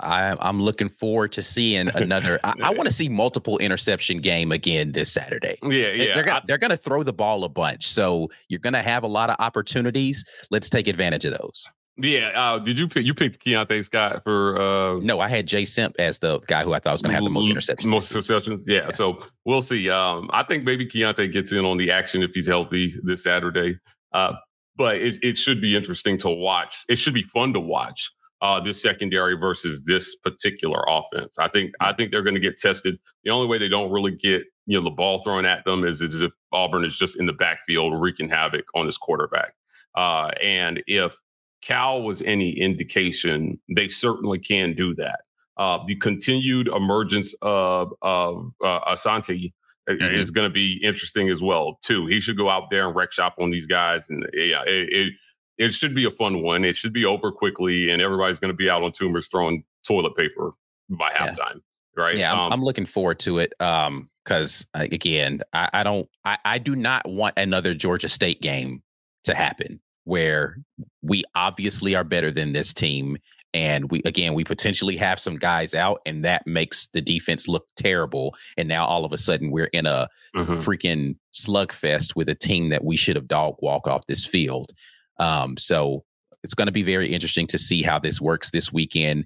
I, 0.00 0.36
I'm 0.40 0.62
looking 0.62 0.88
forward 0.88 1.32
to 1.32 1.42
seeing 1.42 1.88
another. 1.94 2.38
I, 2.44 2.54
I 2.62 2.70
want 2.70 2.86
to 2.86 2.92
see 2.92 3.08
multiple 3.08 3.58
interception 3.58 4.20
game 4.20 4.52
again 4.52 4.92
this 4.92 5.12
Saturday. 5.12 5.58
Yeah, 5.62 5.88
yeah. 5.88 6.14
they're 6.14 6.24
gonna 6.24 6.42
they're 6.46 6.58
gonna 6.58 6.76
throw 6.76 7.02
the 7.02 7.12
ball 7.12 7.44
a 7.44 7.48
bunch, 7.48 7.86
so 7.86 8.28
you're 8.48 8.60
gonna 8.60 8.82
have 8.82 9.02
a 9.02 9.06
lot 9.08 9.30
of 9.30 9.36
opportunities. 9.38 10.24
Let's 10.50 10.68
take 10.68 10.88
advantage 10.88 11.24
of 11.24 11.36
those. 11.38 11.68
yeah. 11.96 12.28
Uh, 12.34 12.58
did 12.58 12.78
you 12.78 12.88
pick? 12.88 13.04
You 13.04 13.14
picked 13.14 13.44
Keionta 13.44 13.84
Scott 13.84 14.22
for 14.24 14.60
uh, 14.60 15.00
No, 15.00 15.20
I 15.20 15.28
had 15.28 15.46
Jay 15.46 15.64
Simp 15.64 15.96
as 15.98 16.18
the 16.18 16.40
guy 16.40 16.62
who 16.62 16.72
I 16.72 16.78
thought 16.78 16.92
was 16.92 17.02
gonna 17.02 17.14
have 17.14 17.24
the 17.24 17.30
most 17.30 17.48
interceptions. 17.48 17.86
Most 17.86 18.12
interceptions. 18.12 18.64
Yeah, 18.66 18.86
Yeah. 18.86 18.90
So 18.92 19.24
we'll 19.44 19.62
see. 19.62 19.90
Um, 19.90 20.30
I 20.32 20.42
think 20.42 20.64
maybe 20.64 20.86
Keontae 20.86 21.32
gets 21.32 21.52
in 21.52 21.64
on 21.64 21.76
the 21.76 21.90
action 21.90 22.22
if 22.22 22.30
he's 22.32 22.46
healthy 22.46 22.94
this 23.02 23.24
Saturday. 23.24 23.78
Uh, 24.12 24.34
but 24.76 24.96
it, 24.96 25.16
it 25.22 25.36
should 25.36 25.60
be 25.60 25.76
interesting 25.76 26.16
to 26.18 26.30
watch. 26.30 26.84
It 26.88 26.96
should 26.96 27.12
be 27.12 27.24
fun 27.24 27.52
to 27.52 27.60
watch 27.60 28.10
uh, 28.40 28.60
this 28.60 28.80
secondary 28.80 29.36
versus 29.36 29.84
this 29.84 30.14
particular 30.16 30.84
offense. 30.88 31.38
I 31.38 31.48
think 31.48 31.72
I 31.80 31.92
think 31.92 32.10
they're 32.10 32.22
going 32.22 32.34
to 32.34 32.40
get 32.40 32.56
tested. 32.56 32.98
The 33.24 33.30
only 33.30 33.46
way 33.46 33.58
they 33.58 33.68
don't 33.68 33.90
really 33.90 34.12
get 34.12 34.44
you 34.66 34.78
know 34.78 34.84
the 34.84 34.90
ball 34.90 35.18
thrown 35.22 35.44
at 35.44 35.64
them 35.64 35.84
is, 35.84 36.02
is 36.02 36.22
if 36.22 36.32
Auburn 36.52 36.84
is 36.84 36.96
just 36.96 37.18
in 37.18 37.26
the 37.26 37.32
backfield 37.32 38.00
wreaking 38.00 38.28
havoc 38.28 38.64
on 38.74 38.86
his 38.86 38.98
quarterback. 38.98 39.54
Uh, 39.94 40.30
and 40.42 40.82
if 40.86 41.16
Cal 41.62 42.02
was 42.02 42.22
any 42.22 42.50
indication, 42.50 43.58
they 43.74 43.88
certainly 43.88 44.38
can 44.38 44.74
do 44.74 44.94
that. 44.94 45.20
Uh, 45.56 45.78
the 45.86 45.96
continued 45.96 46.68
emergence 46.68 47.34
of 47.42 47.92
of 48.02 48.52
uh, 48.64 48.80
Asante 48.92 49.52
uh, 49.88 49.92
Mhm. 49.94 50.12
is 50.12 50.30
going 50.30 50.48
to 50.48 50.52
be 50.52 50.78
interesting 50.84 51.30
as 51.30 51.42
well 51.42 51.80
too. 51.82 52.06
He 52.06 52.20
should 52.20 52.36
go 52.36 52.48
out 52.48 52.70
there 52.70 52.86
and 52.86 52.94
wreck 52.94 53.10
shop 53.10 53.34
on 53.40 53.50
these 53.50 53.66
guys, 53.66 54.08
and 54.10 54.24
yeah, 54.34 54.62
it, 54.66 54.92
it 54.92 55.12
it 55.58 55.74
should 55.74 55.94
be 55.94 56.04
a 56.04 56.10
fun 56.10 56.42
one. 56.42 56.64
It 56.64 56.76
should 56.76 56.92
be 56.92 57.04
over 57.04 57.30
quickly, 57.32 57.90
and 57.90 58.00
everybody's 58.00 58.38
going 58.38 58.52
to 58.52 58.56
be 58.56 58.70
out 58.70 58.82
on 58.82 58.92
Toomer's 58.92 59.28
throwing 59.28 59.64
toilet 59.86 60.16
paper 60.16 60.52
by 60.88 61.10
Yeah. 61.12 61.28
halftime, 61.34 61.60
right? 61.96 62.16
Yeah, 62.16 62.32
I'm, 62.32 62.38
Um, 62.38 62.52
I'm 62.54 62.62
looking 62.64 62.86
forward 62.86 63.18
to 63.20 63.38
it. 63.38 63.52
Um, 63.60 64.08
because 64.24 64.66
again, 64.74 65.40
I, 65.54 65.70
I 65.72 65.82
don't, 65.82 66.06
I, 66.24 66.36
I 66.44 66.58
do 66.58 66.76
not 66.76 67.08
want 67.08 67.34
another 67.38 67.72
Georgia 67.72 68.10
State 68.10 68.42
game 68.42 68.82
to 69.24 69.34
happen 69.34 69.80
where 70.04 70.58
we 71.02 71.24
obviously 71.34 71.94
are 71.94 72.04
better 72.04 72.30
than 72.30 72.52
this 72.52 72.74
team 72.74 73.16
and 73.54 73.90
we 73.90 74.02
again 74.04 74.34
we 74.34 74.44
potentially 74.44 74.96
have 74.98 75.18
some 75.18 75.36
guys 75.36 75.74
out 75.74 76.02
and 76.04 76.22
that 76.26 76.46
makes 76.46 76.88
the 76.88 77.00
defense 77.00 77.48
look 77.48 77.66
terrible 77.76 78.34
and 78.58 78.68
now 78.68 78.84
all 78.84 79.06
of 79.06 79.12
a 79.14 79.16
sudden 79.16 79.50
we're 79.50 79.70
in 79.72 79.86
a 79.86 80.06
Mhm. 80.36 80.62
freaking 80.62 81.16
slugfest 81.34 82.14
with 82.14 82.28
a 82.28 82.34
team 82.34 82.68
that 82.68 82.84
we 82.84 82.94
should 82.96 83.16
have 83.16 83.26
dog 83.28 83.56
walk 83.60 83.86
off 83.86 84.06
this 84.06 84.26
field 84.26 84.72
um, 85.18 85.56
so 85.56 86.04
it's 86.42 86.54
going 86.54 86.66
to 86.66 86.72
be 86.72 86.82
very 86.82 87.12
interesting 87.12 87.46
to 87.46 87.58
see 87.58 87.82
how 87.82 87.98
this 87.98 88.20
works 88.20 88.50
this 88.50 88.72
weekend 88.72 89.24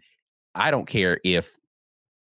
i 0.54 0.70
don't 0.70 0.86
care 0.86 1.18
if 1.24 1.56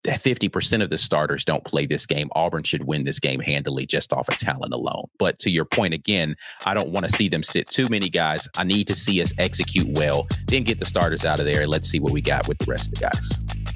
50% 0.05 0.81
of 0.81 0.89
the 0.89 0.97
starters 0.97 1.43
don't 1.43 1.63
play 1.63 1.85
this 1.85 2.05
game. 2.05 2.29
Auburn 2.33 2.63
should 2.63 2.85
win 2.85 3.03
this 3.03 3.19
game 3.19 3.39
handily 3.39 3.85
just 3.85 4.13
off 4.13 4.29
of 4.29 4.37
talent 4.37 4.73
alone. 4.73 5.05
But 5.19 5.39
to 5.39 5.49
your 5.49 5.65
point 5.65 5.93
again, 5.93 6.35
I 6.65 6.73
don't 6.73 6.91
want 6.91 7.05
to 7.05 7.11
see 7.11 7.27
them 7.27 7.43
sit 7.43 7.67
too 7.67 7.87
many 7.89 8.09
guys. 8.09 8.47
I 8.57 8.63
need 8.63 8.87
to 8.87 8.95
see 8.95 9.21
us 9.21 9.33
execute 9.37 9.87
well, 9.97 10.27
then 10.47 10.63
get 10.63 10.79
the 10.79 10.85
starters 10.85 11.25
out 11.25 11.39
of 11.39 11.45
there 11.45 11.61
and 11.61 11.69
let's 11.69 11.89
see 11.89 11.99
what 11.99 12.13
we 12.13 12.21
got 12.21 12.47
with 12.47 12.57
the 12.59 12.71
rest 12.71 12.89
of 12.89 12.99
the 12.99 13.01
guys. 13.01 13.46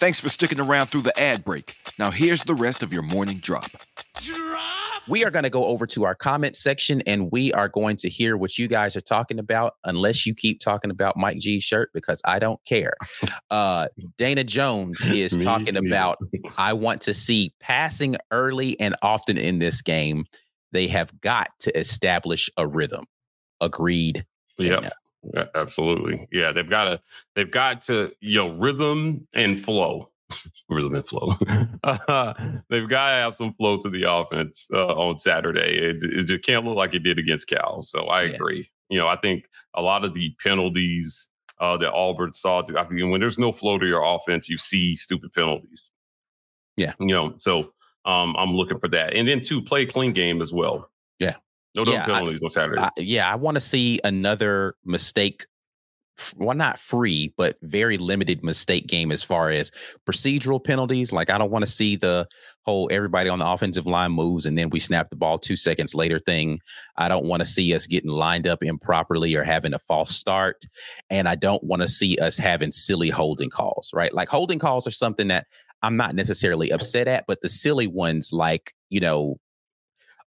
Thanks 0.00 0.20
for 0.20 0.28
sticking 0.28 0.60
around 0.60 0.86
through 0.86 1.02
the 1.02 1.18
ad 1.20 1.44
break. 1.44 1.74
Now, 1.98 2.10
here's 2.10 2.44
the 2.44 2.54
rest 2.54 2.82
of 2.82 2.92
your 2.92 3.02
morning 3.02 3.38
drop. 3.38 3.64
We 5.08 5.24
are 5.24 5.30
going 5.30 5.44
to 5.44 5.50
go 5.50 5.64
over 5.64 5.86
to 5.88 6.04
our 6.04 6.14
comment 6.14 6.54
section 6.54 7.00
and 7.06 7.32
we 7.32 7.50
are 7.54 7.68
going 7.68 7.96
to 7.96 8.10
hear 8.10 8.36
what 8.36 8.58
you 8.58 8.68
guys 8.68 8.94
are 8.94 9.00
talking 9.00 9.38
about, 9.38 9.74
unless 9.84 10.26
you 10.26 10.34
keep 10.34 10.60
talking 10.60 10.90
about 10.90 11.16
Mike 11.16 11.38
G's 11.38 11.64
shirt, 11.64 11.90
because 11.94 12.20
I 12.24 12.38
don't 12.38 12.62
care. 12.64 12.94
Uh, 13.50 13.88
Dana 14.18 14.44
Jones 14.44 15.06
is 15.06 15.38
Me 15.38 15.42
talking 15.42 15.72
neither. 15.72 15.86
about 15.86 16.18
I 16.58 16.74
want 16.74 17.00
to 17.02 17.14
see 17.14 17.54
passing 17.60 18.16
early 18.30 18.78
and 18.78 18.94
often 19.00 19.38
in 19.38 19.58
this 19.58 19.80
game. 19.80 20.26
They 20.72 20.86
have 20.88 21.18
got 21.22 21.48
to 21.60 21.76
establish 21.76 22.50
a 22.58 22.66
rhythm. 22.66 23.06
Agreed. 23.62 24.26
Yeah, 24.58 24.90
absolutely. 25.54 26.28
Yeah, 26.32 26.52
they've 26.52 26.68
got 26.68 26.84
to 26.84 27.00
they've 27.34 27.50
got 27.50 27.82
to 27.82 28.12
you 28.20 28.38
know 28.38 28.48
rhythm 28.56 29.26
and 29.34 29.58
flow. 29.60 30.10
rhythm 30.68 30.94
and 30.94 31.06
flow. 31.06 31.36
Uh, 31.84 32.34
they've 32.68 32.88
got 32.88 33.06
to 33.08 33.14
have 33.14 33.34
some 33.34 33.54
flow 33.54 33.78
to 33.78 33.88
the 33.88 34.10
offense 34.10 34.68
uh, 34.74 34.86
on 34.94 35.16
Saturday. 35.16 35.78
It, 35.78 36.02
it 36.02 36.24
just 36.24 36.44
can't 36.44 36.66
look 36.66 36.76
like 36.76 36.92
it 36.94 36.98
did 36.98 37.18
against 37.18 37.48
Cal. 37.48 37.82
So 37.82 38.04
I 38.06 38.24
Yeah. 38.24 38.34
agree. 38.34 38.70
You 38.90 38.98
know, 38.98 39.08
I 39.08 39.16
think 39.16 39.48
a 39.74 39.80
lot 39.82 40.04
of 40.04 40.12
the 40.14 40.34
penalties 40.42 41.30
uh, 41.60 41.76
that 41.78 41.92
Auburn 41.92 42.34
saw. 42.34 42.62
I 42.76 42.88
mean, 42.88 43.10
when 43.10 43.20
there's 43.20 43.38
no 43.38 43.52
flow 43.52 43.78
to 43.78 43.86
your 43.86 44.02
offense, 44.04 44.48
you 44.48 44.58
see 44.58 44.94
stupid 44.94 45.32
penalties. 45.32 45.90
Yeah. 46.76 46.92
You 47.00 47.06
know, 47.06 47.34
so 47.38 47.72
um, 48.04 48.34
I'm 48.38 48.54
looking 48.54 48.78
for 48.78 48.88
that, 48.88 49.14
and 49.14 49.26
then 49.26 49.40
to 49.44 49.60
play 49.62 49.82
a 49.82 49.86
clean 49.86 50.12
game 50.12 50.40
as 50.42 50.52
well. 50.52 50.90
Yeah. 51.18 51.36
No 51.74 51.84
dumb 51.84 51.94
Yeah, 51.94 52.02
I- 52.02 52.06
penalties 52.06 52.42
on 52.42 52.50
Saturday. 52.50 52.80
I, 52.80 52.90
yeah, 52.98 53.30
I 53.30 53.36
want 53.36 53.56
to 53.56 53.60
see 53.60 54.00
another 54.04 54.74
mistake. 54.84 55.46
Well, 56.36 56.56
not 56.56 56.80
free, 56.80 57.32
but 57.36 57.56
very 57.62 57.96
limited 57.96 58.42
mistake 58.42 58.88
game 58.88 59.12
as 59.12 59.22
far 59.22 59.50
as 59.50 59.70
procedural 60.04 60.62
penalties. 60.62 61.12
Like, 61.12 61.30
I 61.30 61.38
don't 61.38 61.52
want 61.52 61.64
to 61.64 61.70
see 61.70 61.94
the 61.94 62.26
whole 62.64 62.88
everybody 62.90 63.30
on 63.30 63.38
the 63.38 63.46
offensive 63.46 63.86
line 63.86 64.10
moves 64.10 64.44
and 64.44 64.58
then 64.58 64.68
we 64.70 64.80
snap 64.80 65.10
the 65.10 65.16
ball 65.16 65.38
two 65.38 65.54
seconds 65.54 65.94
later 65.94 66.18
thing. 66.18 66.58
I 66.96 67.06
don't 67.06 67.26
want 67.26 67.40
to 67.42 67.46
see 67.46 67.72
us 67.72 67.86
getting 67.86 68.10
lined 68.10 68.48
up 68.48 68.64
improperly 68.64 69.36
or 69.36 69.44
having 69.44 69.74
a 69.74 69.78
false 69.78 70.12
start. 70.12 70.64
And 71.08 71.28
I 71.28 71.36
don't 71.36 71.62
want 71.62 71.82
to 71.82 71.88
see 71.88 72.18
us 72.18 72.36
having 72.36 72.72
silly 72.72 73.10
holding 73.10 73.48
calls, 73.48 73.90
right? 73.94 74.12
Like, 74.12 74.28
holding 74.28 74.58
calls 74.58 74.88
are 74.88 74.90
something 74.92 75.28
that 75.28 75.46
I'm 75.82 75.96
not 75.96 76.16
necessarily 76.16 76.70
upset 76.70 77.06
at, 77.06 77.26
but 77.28 77.42
the 77.42 77.48
silly 77.48 77.86
ones, 77.86 78.30
like, 78.32 78.72
you 78.90 78.98
know, 78.98 79.38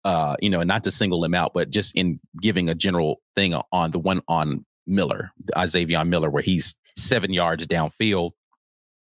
uh, 0.04 0.36
you 0.40 0.50
know, 0.50 0.62
not 0.62 0.84
to 0.84 0.90
single 0.90 1.24
him 1.24 1.34
out, 1.34 1.52
but 1.54 1.70
just 1.70 1.94
in 1.96 2.20
giving 2.40 2.68
a 2.68 2.74
general 2.74 3.20
thing 3.34 3.54
on 3.72 3.90
the 3.90 3.98
one 3.98 4.22
on 4.28 4.64
Miller, 4.86 5.30
Xavier 5.66 6.04
Miller, 6.04 6.30
where 6.30 6.42
he's 6.42 6.76
seven 6.96 7.32
yards 7.32 7.66
downfield. 7.66 8.32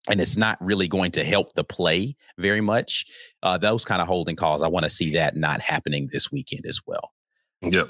And 0.08 0.21
it's 0.21 0.38
not 0.38 0.58
really 0.62 0.88
going 0.88 1.12
to 1.12 1.23
help 1.23 1.53
the 1.53 1.63
play 1.63 2.15
very 2.38 2.62
much. 2.62 3.05
Uh, 3.41 3.58
those 3.58 3.84
kind 3.84 4.01
of 4.01 4.08
holding 4.08 4.36
calls, 4.36 4.62
I 4.62 4.67
want 4.67 4.84
to 4.84 4.89
see 4.89 5.12
that 5.13 5.36
not 5.36 5.62
happening 5.62 6.10
this 6.12 6.31
weekend 6.31 6.65
as 6.67 6.79
well. 6.86 7.12
yep. 7.62 7.89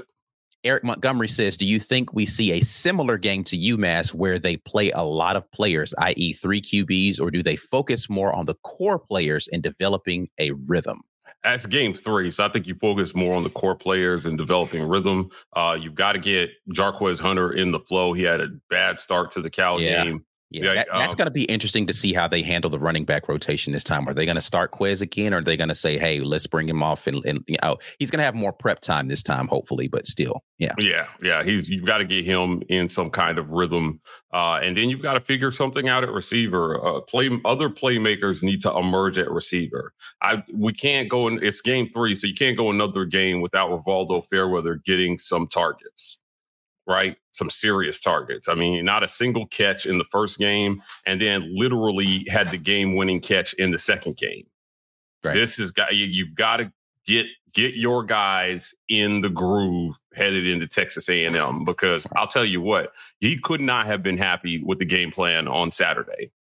Eric 0.64 0.84
Montgomery 0.84 1.28
says, 1.28 1.58
Do 1.58 1.66
you 1.66 1.80
think 1.80 2.14
we 2.14 2.26
see 2.26 2.54
a 2.54 2.62
similar 2.62 3.20
game 3.20 3.44
to 3.46 3.58
UMass 3.58 4.16
where 4.16 4.40
they 4.40 4.58
play 4.58 4.90
a 4.92 5.04
lot 5.04 5.36
of 5.36 5.50
players, 5.52 5.94
i.e., 6.00 6.34
three 6.34 6.60
QBs, 6.60 7.20
or 7.22 7.30
do 7.30 7.44
they 7.44 7.56
focus 7.56 8.10
more 8.10 8.34
on 8.34 8.48
the 8.48 8.56
core 8.64 8.98
players 8.98 9.48
and 9.50 9.62
developing 9.62 10.28
a 10.40 10.52
rhythm? 10.66 11.02
That's 11.46 11.68
game 11.68 11.94
three. 11.94 12.32
So 12.32 12.44
I 12.44 12.50
think 12.50 12.66
you 12.66 12.74
focus 12.74 13.14
more 13.14 13.36
on 13.36 13.44
the 13.44 13.52
core 13.52 13.76
players 13.76 14.26
and 14.26 14.36
developing 14.36 14.82
rhythm. 14.82 15.30
Uh, 15.54 15.78
you've 15.80 15.94
got 15.94 16.14
to 16.14 16.20
get 16.20 16.50
Jarquez 16.74 17.20
Hunter 17.20 17.54
in 17.54 17.72
the 17.72 17.80
flow. 17.80 18.14
He 18.14 18.24
had 18.24 18.42
a 18.42 18.48
bad 18.72 19.00
start 19.00 19.30
to 19.32 19.44
the 19.44 19.50
Cal 19.52 19.80
Yeah. 19.80 20.04
game. 20.06 20.26
Yeah, 20.64 20.74
that, 20.74 20.88
that's 20.94 21.14
um, 21.14 21.18
going 21.18 21.26
to 21.26 21.32
be 21.32 21.44
interesting 21.46 21.88
to 21.88 21.94
see 21.94 22.14
how 22.14 22.28
they 22.28 22.42
handle 22.42 22.70
the 22.70 22.80
running 22.80 23.06
back 23.06 23.28
rotation 23.28 23.74
this 23.74 23.84
time. 23.84 24.08
Are 24.08 24.14
they 24.14 24.26
going 24.26 24.36
to 24.36 24.42
start 24.42 24.72
Quez 24.72 25.02
again, 25.02 25.34
or 25.34 25.38
are 25.38 25.44
they 25.44 25.58
going 25.58 25.70
to 25.70 25.76
say, 25.76 25.98
"Hey, 25.98 26.20
let's 26.22 26.48
bring 26.48 26.70
him 26.70 26.82
off"? 26.82 27.08
And, 27.08 27.24
and 27.26 27.44
you 27.48 27.58
know, 27.62 27.78
he's 28.00 28.10
going 28.10 28.20
to 28.20 28.24
have 28.24 28.36
more 28.36 28.54
prep 28.54 28.80
time 28.80 29.08
this 29.08 29.24
time, 29.24 29.48
hopefully. 29.48 29.88
But 29.88 30.08
still, 30.08 30.44
yeah, 30.58 30.74
Yeah, 30.78 31.08
yeah. 31.22 31.44
He's 31.44 31.68
you've 31.68 31.86
got 31.86 31.98
to 32.00 32.06
get 32.06 32.26
him 32.26 32.64
in 32.70 32.90
some 32.90 33.10
kind 33.10 33.38
of 33.38 33.50
rhythm. 33.50 34.00
Uh, 34.34 34.60
and 34.62 34.76
then 34.76 34.90
you've 34.90 35.02
got 35.02 35.14
to 35.14 35.22
figure 35.22 35.52
something 35.52 35.88
out 35.88 36.04
at 36.04 36.12
receiver. 36.12 36.86
Uh, 36.86 37.02
play 37.02 37.30
other 37.46 37.70
playmakers 37.70 38.44
need 38.44 38.62
to 38.62 38.76
emerge 38.76 39.18
at 39.18 39.32
receiver. 39.32 39.94
I 40.22 40.44
we 40.54 40.74
can't 40.74 41.10
go 41.10 41.28
in 41.28 41.44
it's 41.44 41.62
game 41.62 41.90
three, 41.94 42.16
so 42.16 42.28
you 42.28 42.34
can't 42.34 42.58
go 42.58 42.70
another 42.70 43.06
game 43.06 43.42
without 43.42 43.70
Rivaldo 43.70 44.26
Fairweather 44.28 44.82
getting 44.86 45.18
some 45.18 45.48
targets. 45.48 46.20
Right, 46.88 47.18
some 47.32 47.50
serious 47.50 48.00
targets. 48.00 48.48
I 48.48 48.54
mean, 48.54 48.86
not 48.86 49.02
a 49.04 49.08
single 49.08 49.48
catch 49.48 49.88
in 49.88 49.98
the 49.98 50.04
first 50.04 50.38
game, 50.38 50.84
and 51.08 51.20
then 51.20 51.56
literally 51.56 52.26
had 52.30 52.52
the 52.52 52.58
game-winning 52.58 53.22
catch 53.22 53.54
in 53.56 53.72
the 53.72 53.80
second 53.80 54.18
game. 54.18 54.46
Right. 55.24 55.34
This 55.34 55.58
is 55.58 55.72
got 55.72 55.96
you. 55.96 56.06
You've 56.06 56.36
got 56.36 56.58
to 56.58 56.72
get 57.08 57.26
get 57.54 57.74
your 57.74 58.04
guys 58.04 58.76
in 58.90 59.22
the 59.22 59.30
groove 59.30 59.98
headed 60.14 60.46
into 60.46 60.68
Texas 60.68 61.10
A&M 61.10 61.64
because 61.66 62.06
I'll 62.18 62.28
tell 62.28 62.46
you 62.46 62.62
what, 62.62 62.92
he 63.20 63.40
could 63.40 63.62
not 63.62 63.88
have 63.88 64.04
been 64.04 64.18
happy 64.18 64.62
with 64.64 64.78
the 64.78 64.86
game 64.86 65.12
plan 65.12 65.48
on 65.48 65.72
Saturday. 65.72 66.32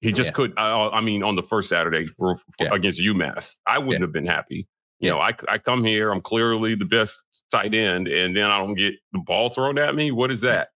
He 0.00 0.10
just 0.10 0.30
Yeah. 0.30 0.32
could. 0.32 0.54
I, 0.56 0.88
I 0.88 1.00
mean, 1.02 1.22
on 1.22 1.36
the 1.36 1.42
first 1.42 1.68
Saturday 1.68 2.06
for, 2.06 2.36
for- 2.36 2.44
Yeah. 2.64 2.70
against 2.72 3.00
UMass, 3.00 3.58
I 3.66 3.78
wouldn't 3.78 4.00
Yeah. 4.00 4.06
have 4.06 4.12
been 4.12 4.26
happy. 4.26 4.66
You 5.02 5.10
know, 5.10 5.18
I, 5.18 5.32
I 5.48 5.58
come 5.58 5.84
here, 5.84 6.10
I'm 6.12 6.20
clearly 6.20 6.74
the 6.76 6.84
best 6.84 7.44
tight 7.50 7.74
end, 7.74 8.06
and 8.08 8.36
then 8.36 8.44
I 8.44 8.58
don't 8.58 8.74
get 8.76 8.94
the 9.12 9.18
ball 9.18 9.50
thrown 9.50 9.76
at 9.78 9.94
me. 9.94 10.12
What 10.12 10.30
is 10.30 10.40
that? 10.42 10.68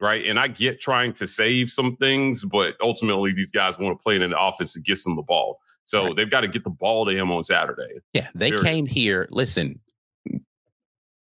Right. 0.00 0.26
And 0.26 0.38
I 0.38 0.48
get 0.48 0.80
trying 0.80 1.12
to 1.14 1.26
save 1.26 1.70
some 1.70 1.96
things, 1.96 2.44
but 2.44 2.74
ultimately 2.82 3.32
these 3.32 3.50
guys 3.50 3.78
want 3.78 3.98
to 3.98 4.02
play 4.02 4.16
in 4.16 4.22
an 4.22 4.34
offense 4.38 4.74
that 4.74 4.84
gets 4.84 5.04
them 5.04 5.16
the 5.16 5.22
ball. 5.22 5.58
So 5.84 6.04
Right. 6.04 6.16
they've 6.16 6.30
got 6.30 6.42
to 6.42 6.48
get 6.48 6.64
the 6.64 6.70
ball 6.70 7.06
to 7.06 7.12
him 7.12 7.30
on 7.32 7.42
Saturday. 7.44 8.00
yeah. 8.12 8.28
They 8.34 8.50
Period. 8.50 8.64
came 8.64 8.86
here. 8.86 9.26
Listen, 9.30 9.80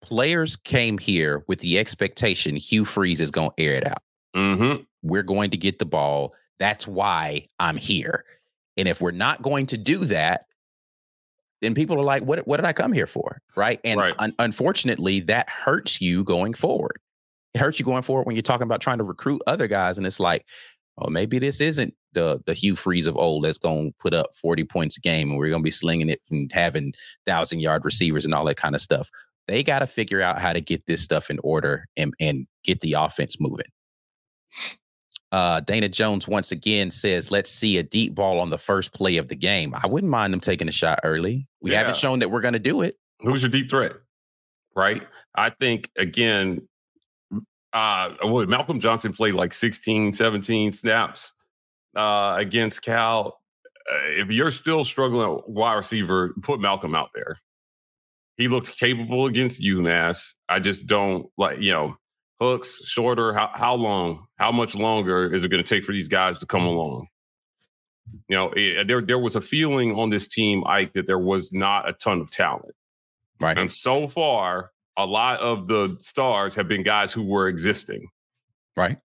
players 0.01 0.55
came 0.55 0.97
here 0.97 1.43
with 1.47 1.59
the 1.59 1.77
expectation 1.79 2.55
Hugh 2.55 2.85
Freeze 2.85 3.21
is 3.21 3.31
going 3.31 3.51
to 3.55 3.63
air 3.63 3.73
it 3.75 3.85
out. 3.87 4.01
Mm-hmm. 4.35 4.83
We're 5.01 5.23
going 5.23 5.51
to 5.51 5.57
get 5.57 5.79
the 5.79 5.85
ball. 5.85 6.33
That's 6.59 6.87
why 6.87 7.45
I'm 7.59 7.77
here. 7.77 8.25
And 8.77 8.87
if 8.87 9.01
we're 9.01 9.11
not 9.11 9.41
going 9.41 9.67
to 9.67 9.77
do 9.77 10.05
that, 10.05 10.45
then 11.63 11.73
people 11.73 11.97
are 11.99 12.03
like, 12.03 12.23
what, 12.23 12.45
what 12.47 12.57
did 12.57 12.65
I 12.65 12.73
come 12.73 12.91
here 12.93 13.07
for? 13.07 13.39
Right. 13.55 13.79
And 13.83 13.99
Right. 13.99 14.13
un- 14.19 14.35
unfortunately, 14.39 15.21
that 15.21 15.49
hurts 15.49 16.01
you 16.01 16.23
going 16.23 16.53
forward. 16.53 16.99
It 17.53 17.59
hurts 17.59 17.79
you 17.79 17.85
going 17.85 18.03
forward 18.03 18.25
when 18.25 18.35
you're 18.35 18.43
talking 18.43 18.65
about 18.65 18.81
trying 18.81 18.97
to 18.97 19.03
recruit 19.03 19.41
other 19.47 19.67
guys. 19.67 19.97
And 19.97 20.05
it's 20.07 20.19
like, 20.19 20.45
oh, 20.97 21.09
maybe 21.09 21.39
this 21.39 21.61
isn't 21.61 21.93
the 22.13 22.41
the 22.45 22.53
Hugh 22.53 22.75
Freeze 22.75 23.07
of 23.07 23.15
old 23.17 23.43
that's 23.45 23.57
going 23.57 23.91
to 23.91 23.95
put 23.99 24.13
up 24.13 24.35
40 24.35 24.63
points 24.65 24.97
a 24.97 25.01
game 25.01 25.29
and 25.29 25.37
we're 25.39 25.49
going 25.49 25.61
to 25.61 25.63
be 25.63 25.71
slinging 25.71 26.09
it 26.09 26.21
and 26.29 26.51
having 26.51 26.93
thousand 27.25 27.59
yard 27.61 27.83
receivers 27.85 28.25
and 28.25 28.33
all 28.33 28.45
that 28.45 28.57
kind 28.57 28.75
of 28.75 28.81
stuff. 28.81 29.09
They 29.47 29.63
got 29.63 29.79
to 29.79 29.87
figure 29.87 30.21
out 30.21 30.39
how 30.39 30.53
to 30.53 30.61
get 30.61 30.85
this 30.85 31.01
stuff 31.01 31.29
in 31.29 31.39
order 31.43 31.85
and, 31.97 32.13
and 32.19 32.45
get 32.63 32.81
the 32.81 32.93
offense 32.93 33.39
moving. 33.39 33.65
Uh, 35.33 35.59
Dana 35.61 35.89
Jones 35.89 36.27
once 36.27 36.51
again 36.51 36.91
says, 36.91 37.31
"Let's 37.31 37.49
see 37.49 37.79
a 37.79 37.83
deep 37.83 38.13
ball 38.13 38.39
on 38.39 38.51
the 38.51 38.57
first 38.59 38.93
play 38.93 39.17
of 39.17 39.29
the 39.29 39.35
game." 39.35 39.73
I 39.73 39.87
wouldn't 39.87 40.11
mind 40.11 40.31
them 40.31 40.39
taking 40.39 40.67
a 40.67 40.71
shot 40.71 40.99
early. 41.03 41.47
We 41.59 41.71
haven't 41.71 41.95
shown 41.95 42.19
that 42.19 42.29
we're 42.29 42.41
going 42.41 42.53
to 42.53 42.59
do 42.59 42.83
it. 42.83 42.97
Who's 43.21 43.41
your 43.41 43.49
deep 43.49 43.67
threat? 43.67 43.93
Right. 44.75 45.07
I 45.33 45.49
think 45.49 45.89
again, 45.97 46.67
uh, 47.73 48.11
well, 48.23 48.45
Malcolm 48.45 48.79
Johnson 48.79 49.11
played 49.11 49.33
like 49.33 49.53
16, 49.53 50.13
17 50.13 50.71
snaps 50.71 51.33
uh, 51.97 52.35
against 52.37 52.83
Cal. 52.83 53.39
Uh, 53.91 54.21
if 54.21 54.29
you're 54.29 54.51
still 54.51 54.83
struggling 54.83 55.39
at 55.39 55.49
wide 55.49 55.73
receiver, 55.73 56.35
put 56.43 56.59
Malcolm 56.59 56.93
out 56.93 57.09
there. 57.15 57.37
He 58.37 58.47
looked 58.47 58.77
capable 58.77 59.25
against 59.25 59.63
UMass. 59.63 60.35
I 60.47 60.59
just 60.59 60.85
don't 60.85 61.25
like, 61.37 61.59
you 61.59 61.71
know, 61.71 61.97
hooks 62.43 62.81
shorter. 62.85 63.33
How, 63.33 63.49
how 63.53 63.75
long? 63.75 64.25
How 64.37 64.51
much 64.51 64.75
longer 64.75 65.33
is 65.33 65.43
it 65.43 65.49
going 65.49 65.63
to 65.63 65.67
take 65.67 65.83
for 65.85 65.93
these 65.93 66.07
guys 66.07 66.39
to 66.39 66.45
come 66.45 66.63
along? 66.63 67.07
You 68.27 68.35
know, 68.35 68.53
it, 68.55 68.87
there 68.87 69.01
there 69.01 69.19
was 69.19 69.35
a 69.35 69.41
feeling 69.41 69.97
on 69.97 70.09
this 70.09 70.27
team, 70.27 70.63
Ike, 70.67 70.93
that 70.93 71.07
there 71.07 71.19
was 71.19 71.53
not 71.53 71.87
a 71.87 71.93
ton 71.93 72.19
of 72.19 72.29
talent. 72.29 72.75
Right. 73.39 73.57
And 73.57 73.71
so 73.71 74.07
far, 74.07 74.71
a 74.97 75.05
lot 75.05 75.39
of 75.39 75.67
the 75.67 75.95
stars 75.99 76.53
have 76.55 76.67
been 76.67 76.83
guys 76.83 77.11
who 77.13 77.23
were 77.23 77.47
existing. 77.47 78.07
Right. 78.75 78.97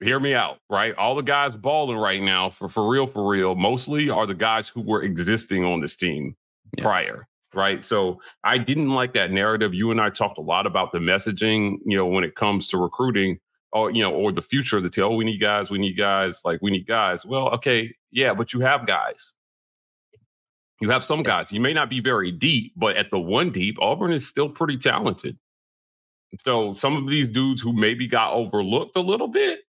Hear 0.00 0.20
me 0.20 0.34
out, 0.34 0.58
right? 0.68 0.94
All 0.96 1.14
the 1.14 1.22
guys 1.22 1.56
balling 1.56 1.96
right 1.96 2.20
now, 2.20 2.50
for 2.50 2.68
for 2.68 2.88
real, 2.88 3.06
for 3.06 3.28
real, 3.28 3.54
mostly 3.54 4.10
are 4.10 4.26
the 4.26 4.34
guys 4.34 4.68
who 4.68 4.82
were 4.82 5.02
existing 5.02 5.64
on 5.64 5.80
this 5.80 5.96
team 5.96 6.36
yeah. 6.76 6.84
prior, 6.84 7.26
right? 7.56 7.82
So 7.82 8.20
I 8.42 8.58
didn't 8.58 8.90
like 8.90 9.14
that 9.14 9.30
narrative. 9.30 9.74
You 9.74 9.90
and 9.90 10.00
I 10.00 10.10
talked 10.10 10.38
a 10.38 10.42
lot 10.42 10.66
about 10.66 10.92
the 10.92 10.98
messaging, 10.98 11.76
you 11.84 11.96
know, 11.96 12.06
when 12.06 12.24
it 12.24 12.34
comes 12.34 12.68
to 12.68 12.78
recruiting 12.78 13.38
or 13.74 13.90
you 13.90 14.02
know, 14.02 14.12
or 14.12 14.32
the 14.32 14.42
future 14.42 14.76
of 14.76 14.82
the 14.84 14.90
team. 14.90 15.04
Oh, 15.04 15.14
we 15.16 15.24
need 15.24 15.38
guys, 15.38 15.70
we 15.70 15.78
need 15.78 15.94
guys, 15.94 16.40
like 16.44 16.60
we 16.62 16.70
need 16.70 16.86
guys. 16.86 17.26
Well, 17.26 17.48
okay, 17.50 17.94
yeah, 18.10 18.32
but 18.32 18.52
you 18.52 18.60
have 18.60 18.86
guys. 18.86 19.34
You 20.80 20.90
have 20.90 21.04
some 21.04 21.22
guys. 21.22 21.52
You 21.52 21.60
may 21.60 21.72
not 21.72 21.90
be 21.90 22.00
very 22.00 22.30
deep, 22.30 22.72
but 22.76 22.96
at 22.96 23.10
the 23.10 23.18
one 23.18 23.50
deep, 23.50 23.76
Auburn 23.80 24.12
is 24.12 24.26
still 24.26 24.48
pretty 24.48 24.76
talented. 24.76 25.38
So 26.40 26.72
some 26.72 26.96
of 26.96 27.08
these 27.08 27.30
dudes 27.30 27.60
who 27.62 27.72
maybe 27.72 28.06
got 28.06 28.32
overlooked 28.32 28.96
a 28.96 29.00
little 29.00 29.28
bit 29.28 29.60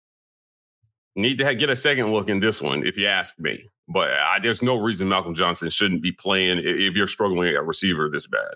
need 1.16 1.38
to 1.38 1.55
get 1.55 1.70
a 1.70 1.77
second 1.77 2.12
look 2.12 2.29
in 2.29 2.40
this 2.40 2.61
one, 2.61 2.87
if 2.87 2.96
you 2.96 3.07
ask 3.07 3.38
me. 3.38 3.68
But 3.88 4.11
I, 4.11 4.38
there's 4.42 4.62
no 4.62 4.77
reason 4.77 5.09
Malcolm 5.09 5.35
Johnson 5.35 5.68
shouldn't 5.70 6.03
be 6.03 6.12
playing 6.12 6.59
if 6.64 6.94
you're 6.94 7.07
struggling 7.07 7.55
at 7.55 7.64
receiver 7.64 8.09
this 8.09 8.27
bad. 8.27 8.55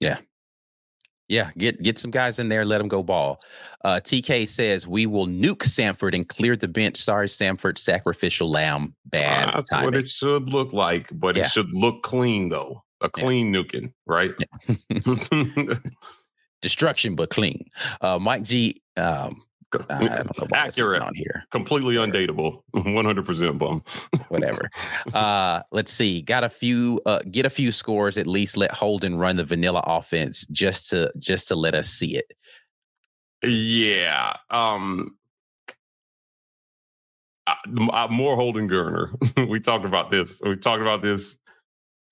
Yeah. 0.00 0.18
Yeah, 1.28 1.50
get 1.56 1.82
get 1.82 1.98
some 1.98 2.10
guys 2.10 2.38
in 2.38 2.50
there, 2.50 2.66
let 2.66 2.76
them 2.76 2.88
go 2.88 3.02
ball. 3.02 3.40
Uh, 3.84 4.00
TK 4.04 4.46
says 4.46 4.86
we 4.86 5.06
will 5.06 5.26
nuke 5.26 5.62
Samford 5.62 6.14
and 6.14 6.28
clear 6.28 6.56
the 6.56 6.68
bench. 6.68 6.98
Sorry, 6.98 7.26
Samford, 7.26 7.78
sacrificial 7.78 8.50
lamb. 8.50 8.94
Bad. 9.06 9.48
Uh, 9.48 9.52
that's 9.54 9.70
timing. 9.70 9.84
what 9.86 9.94
it 9.94 10.10
should 10.10 10.50
look 10.50 10.74
like, 10.74 11.08
but 11.10 11.36
yeah. 11.36 11.44
it 11.44 11.50
should 11.50 11.72
look 11.72 12.02
clean 12.02 12.50
though. 12.50 12.82
A 13.00 13.08
clean 13.08 13.54
yeah. 13.54 13.62
nuking, 13.62 13.92
right? 14.04 14.32
Yeah. 14.90 15.74
Destruction, 16.60 17.16
but 17.16 17.30
clean. 17.30 17.64
Uh, 18.02 18.18
Mike 18.18 18.42
G. 18.42 18.82
Um, 18.98 19.42
I 19.88 20.08
don't 20.08 20.38
know 20.38 20.46
accurate 20.52 21.02
on 21.02 21.14
here. 21.14 21.44
Completely 21.50 21.96
undateable. 21.96 22.62
One 22.72 23.04
hundred 23.04 23.26
percent 23.26 23.58
bum. 23.58 23.82
Whatever. 24.28 24.70
Uh, 25.14 25.62
let's 25.72 25.92
see. 25.92 26.22
Got 26.22 26.44
a 26.44 26.48
few. 26.48 27.00
Uh, 27.06 27.20
get 27.30 27.44
a 27.44 27.50
few 27.50 27.70
scores 27.72 28.16
at 28.16 28.26
least. 28.26 28.56
Let 28.56 28.72
Holden 28.72 29.16
run 29.16 29.36
the 29.36 29.44
vanilla 29.44 29.82
offense 29.84 30.46
just 30.50 30.88
to 30.90 31.12
just 31.18 31.48
to 31.48 31.56
let 31.56 31.74
us 31.74 31.88
see 31.88 32.16
it. 32.16 32.32
Yeah. 33.42 34.36
Um. 34.50 35.16
I, 37.46 37.56
I, 37.92 38.06
more 38.08 38.36
Holden 38.36 38.68
Geriner. 38.68 39.48
we 39.50 39.60
talked 39.60 39.84
about 39.84 40.10
this. 40.10 40.40
We 40.44 40.56
talked 40.56 40.82
about 40.82 41.02
this. 41.02 41.38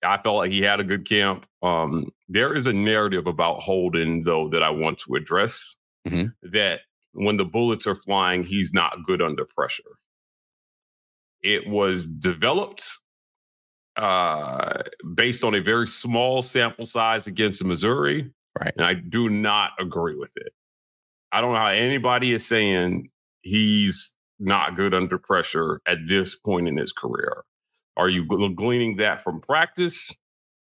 I 0.03 0.17
felt 0.17 0.37
like 0.37 0.51
he 0.51 0.61
had 0.61 0.79
a 0.79 0.83
good 0.83 1.07
camp. 1.07 1.45
Um, 1.61 2.11
there 2.27 2.53
is 2.53 2.65
a 2.65 2.73
narrative 2.73 3.27
about 3.27 3.61
Holden 3.61 4.23
though 4.23 4.49
that 4.49 4.63
I 4.63 4.69
want 4.69 4.99
to 4.99 5.15
address. 5.15 5.75
Mm-hmm. 6.07 6.49
That 6.51 6.81
when 7.13 7.37
the 7.37 7.45
bullets 7.45 7.87
are 7.87 7.95
flying, 7.95 8.43
he's 8.43 8.73
not 8.73 9.05
good 9.05 9.21
under 9.21 9.45
pressure. 9.45 9.83
It 11.41 11.67
was 11.67 12.07
developed 12.07 12.87
uh, 13.97 14.83
based 15.15 15.43
on 15.43 15.55
a 15.55 15.61
very 15.61 15.87
small 15.87 16.41
sample 16.41 16.85
size 16.85 17.27
against 17.27 17.63
Missouri. 17.63 18.31
Right. 18.59 18.73
And 18.77 18.85
I 18.85 18.93
do 18.93 19.29
not 19.29 19.71
agree 19.79 20.15
with 20.15 20.33
it. 20.35 20.53
I 21.31 21.41
don't 21.41 21.53
know 21.53 21.59
how 21.59 21.67
anybody 21.67 22.33
is 22.33 22.45
saying 22.45 23.09
he's 23.41 24.15
not 24.39 24.75
good 24.75 24.93
under 24.93 25.17
pressure 25.17 25.81
at 25.85 25.97
this 26.07 26.35
point 26.35 26.67
in 26.67 26.77
his 26.77 26.91
career. 26.91 27.43
Are 27.97 28.09
you 28.09 28.25
gleaning 28.55 28.97
that 28.97 29.23
from 29.23 29.41
practice? 29.41 30.15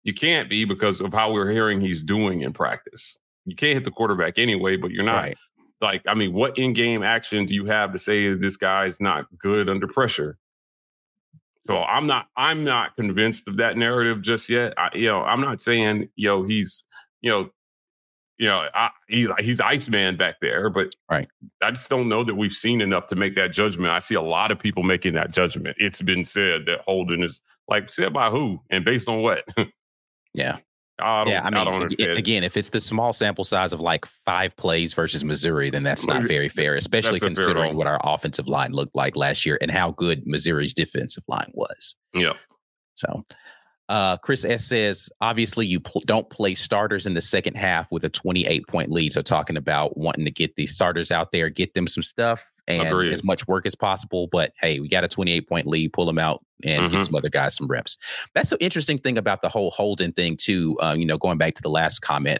You 0.03 0.13
can't 0.13 0.49
be 0.49 0.65
because 0.65 1.01
of 1.01 1.13
how 1.13 1.31
we're 1.31 1.51
hearing 1.51 1.81
he's 1.81 2.03
doing 2.03 2.41
in 2.41 2.53
practice. 2.53 3.17
You 3.45 3.55
can't 3.55 3.73
hit 3.73 3.85
the 3.85 3.91
quarterback 3.91 4.37
anyway, 4.37 4.77
but 4.77 4.91
you're 4.91 5.03
not 5.03 5.23
right 5.23 5.37
like, 5.83 6.01
I 6.07 6.15
mean, 6.15 6.33
what 6.33 6.57
in 6.57 6.73
game 6.73 7.03
action 7.03 7.45
do 7.45 7.53
you 7.53 7.65
have 7.65 7.91
to 7.93 7.99
say 7.99 8.33
this 8.33 8.57
guy's 8.57 8.99
not 8.99 9.25
good 9.37 9.69
under 9.69 9.87
pressure? 9.87 10.39
So 11.65 11.77
I'm 11.77 12.07
not 12.07 12.27
I'm 12.35 12.63
not 12.63 12.95
convinced 12.95 13.47
of 13.47 13.57
that 13.57 13.77
narrative 13.77 14.21
just 14.21 14.49
yet. 14.49 14.73
I, 14.77 14.89
you 14.93 15.07
know, 15.07 15.21
I'm 15.21 15.41
not 15.41 15.61
saying 15.61 16.09
yo 16.15 16.43
he's 16.43 16.83
you 17.21 17.31
know 17.31 17.49
you 18.37 18.47
know 18.47 18.67
I, 18.73 18.89
he, 19.07 19.29
he's 19.39 19.61
Iceman 19.61 20.17
back 20.17 20.35
there, 20.41 20.69
but 20.69 20.93
right. 21.09 21.27
I 21.61 21.71
just 21.71 21.89
don't 21.89 22.09
know 22.09 22.23
that 22.23 22.35
we've 22.35 22.51
seen 22.51 22.81
enough 22.81 23.07
to 23.07 23.15
make 23.15 23.35
that 23.35 23.53
judgment. 23.53 23.91
I 23.91 23.99
see 23.99 24.15
a 24.15 24.21
lot 24.21 24.51
of 24.51 24.59
people 24.59 24.83
making 24.83 25.13
that 25.13 25.31
judgment. 25.31 25.77
It's 25.79 26.01
been 26.01 26.25
said 26.25 26.65
that 26.65 26.81
Holden 26.81 27.23
is 27.23 27.39
like 27.69 27.89
said 27.89 28.11
by 28.11 28.29
who 28.29 28.59
and 28.69 28.83
based 28.83 29.07
on 29.07 29.21
what. 29.21 29.47
yeah, 30.33 30.57
I 30.99 31.25
yeah, 31.27 31.41
I 31.43 31.49
mean, 31.49 31.67
I 31.67 32.03
again, 32.11 32.43
if 32.43 32.55
it's 32.55 32.69
the 32.69 32.79
small 32.79 33.13
sample 33.13 33.43
size 33.43 33.73
of 33.73 33.81
like 33.81 34.05
five 34.05 34.55
plays 34.55 34.93
versus 34.93 35.23
Missouri, 35.23 35.71
then 35.71 35.83
that's 35.83 36.05
not 36.05 36.23
very 36.23 36.49
fair, 36.49 36.75
especially 36.75 37.19
considering 37.19 37.75
what 37.75 37.87
our 37.87 37.99
offensive 38.03 38.47
line 38.47 38.73
looked 38.73 38.95
like 38.95 39.15
last 39.15 39.45
year 39.45 39.57
and 39.59 39.71
how 39.71 39.91
good 39.91 40.21
Missouri's 40.27 40.73
defensive 40.73 41.23
line 41.27 41.51
was. 41.53 41.95
Yeah. 42.13 42.33
So, 42.95 43.25
uh, 43.89 44.17
Chris 44.17 44.45
S 44.45 44.65
says, 44.65 45.09
obviously, 45.19 45.65
you 45.65 45.79
pl- 45.79 46.03
don't 46.05 46.29
play 46.29 46.55
starters 46.55 47.05
in 47.05 47.13
the 47.13 47.21
second 47.21 47.55
half 47.55 47.91
with 47.91 48.05
a 48.05 48.09
28 48.09 48.67
point 48.67 48.91
lead. 48.91 49.11
So, 49.11 49.21
talking 49.21 49.57
about 49.57 49.97
wanting 49.97 50.25
to 50.25 50.31
get 50.31 50.55
the 50.55 50.67
starters 50.67 51.11
out 51.11 51.31
there, 51.31 51.49
get 51.49 51.73
them 51.73 51.87
some 51.87 52.03
stuff 52.03 52.49
and 52.67 52.87
Agreed. 52.87 53.11
as 53.11 53.23
much 53.23 53.47
work 53.47 53.65
as 53.65 53.75
possible. 53.75 54.27
But 54.31 54.53
hey, 54.59 54.79
we 54.79 54.87
got 54.87 55.03
a 55.03 55.09
28 55.09 55.49
point 55.49 55.67
lead, 55.67 55.91
pull 55.91 56.05
them 56.05 56.19
out 56.19 56.43
and 56.63 56.83
mm-hmm. 56.83 56.95
get 56.95 57.05
some 57.05 57.15
other 57.15 57.29
guys 57.29 57.55
some 57.55 57.67
reps. 57.67 57.97
That's 58.33 58.51
the 58.51 58.63
interesting 58.63 58.97
thing 58.97 59.17
about 59.17 59.41
the 59.41 59.49
whole 59.49 59.71
Holden 59.71 60.13
thing, 60.13 60.37
too. 60.37 60.77
Uh, 60.81 60.95
you 60.97 61.05
know, 61.05 61.17
going 61.17 61.37
back 61.37 61.53
to 61.55 61.61
the 61.61 61.69
last 61.69 61.99
comment, 61.99 62.39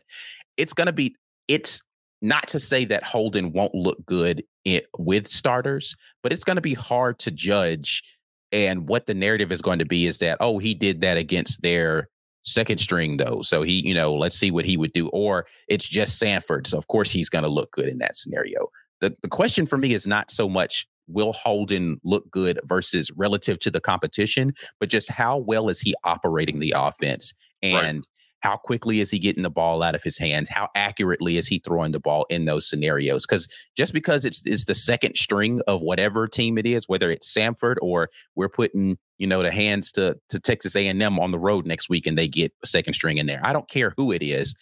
it's 0.56 0.74
going 0.74 0.88
to 0.88 0.94
be, 0.94 1.16
it's 1.50 1.84
not 2.22 2.48
to 2.48 2.60
say 2.60 2.86
that 2.86 3.04
Holden 3.04 3.52
won't 3.52 3.76
look 3.76 4.04
good 4.06 4.44
it, 4.64 4.88
with 4.98 5.28
starters, 5.28 5.96
but 6.22 6.32
it's 6.32 6.46
going 6.46 6.56
to 6.56 6.62
be 6.62 6.74
hard 6.74 7.20
to 7.20 7.32
judge 7.32 8.02
and 8.54 8.88
what 8.88 9.08
the 9.08 9.16
narrative 9.16 9.52
is 9.52 9.62
going 9.62 9.80
to 9.80 9.86
be 9.86 10.06
is 10.06 10.20
that, 10.20 10.38
oh, 10.40 10.60
he 10.60 10.74
did 10.76 11.02
that 11.02 11.18
against 11.18 11.62
their 11.64 12.08
second 12.44 12.78
string, 12.78 13.18
though. 13.18 13.42
So 13.42 13.64
he, 13.64 13.86
you 13.86 13.94
know, 13.94 14.14
let's 14.14 14.38
see 14.38 14.52
what 14.52 14.66
he 14.66 14.78
would 14.78 14.94
do. 14.94 15.10
Or 15.10 15.48
it's 15.68 15.88
just 15.88 16.22
Samford. 16.22 16.68
So 16.68 16.78
of 16.78 16.88
course 16.88 17.12
he's 17.12 17.30
going 17.30 17.44
to 17.44 17.50
look 17.50 17.72
good 17.72 17.88
in 17.88 17.98
that 17.98 18.16
scenario. 18.16 18.68
The, 19.02 19.16
the 19.22 19.28
question 19.28 19.66
for 19.66 19.78
me 19.78 19.94
is 19.94 20.06
not 20.06 20.30
so 20.30 20.48
much 20.48 20.88
will 21.08 21.34
Holden 21.34 22.00
look 22.04 22.30
good 22.32 22.60
versus 22.64 23.12
relative 23.16 23.60
to 23.60 23.72
the 23.72 23.82
competition, 23.82 24.54
but 24.80 24.90
just 24.90 25.10
how 25.10 25.38
well 25.38 25.68
is 25.68 25.82
he 25.82 25.96
operating 26.04 26.60
the 26.60 26.74
offense 26.78 27.34
and 27.62 27.98
right. 27.98 28.08
How 28.44 28.58
quickly 28.58 29.00
is 29.00 29.10
he 29.10 29.20
getting 29.20 29.44
the 29.44 29.50
ball 29.50 29.82
out 29.82 29.96
of 29.96 30.04
his 30.04 30.18
hands? 30.18 30.50
How 30.50 30.68
accurately 30.76 31.38
is 31.38 31.48
he 31.48 31.60
throwing 31.60 31.94
the 31.94 32.00
ball 32.00 32.26
in 32.30 32.44
those 32.44 32.68
scenarios? 32.70 33.26
Because 33.26 33.48
just 33.78 33.94
because 33.94 34.26
it's 34.26 34.46
it's 34.46 34.66
the 34.66 34.76
second 34.76 35.16
string 35.16 35.62
of 35.66 35.82
whatever 35.82 36.28
team 36.28 36.58
it 36.58 36.66
is, 36.66 36.90
whether 36.90 37.10
it's 37.10 37.34
Samford 37.34 37.78
or 37.82 38.10
we're 38.36 38.50
putting 38.50 38.98
you 39.18 39.28
know 39.28 39.42
the 39.44 39.52
hands 39.52 39.94
to 39.94 40.18
to 40.28 40.40
Texas 40.42 40.76
A 40.76 40.86
and 40.86 41.02
M 41.02 41.20
on 41.20 41.32
the 41.32 41.40
road 41.40 41.66
next 41.66 41.90
week 41.90 42.06
and 42.06 42.18
they 42.18 42.28
get 42.28 42.52
a 42.64 42.68
second 42.68 42.94
string 42.96 43.18
in 43.18 43.28
there. 43.28 43.40
I 43.44 43.54
don't 43.54 43.70
care 43.70 43.94
who 43.96 44.12
it 44.12 44.22
is. 44.22 44.56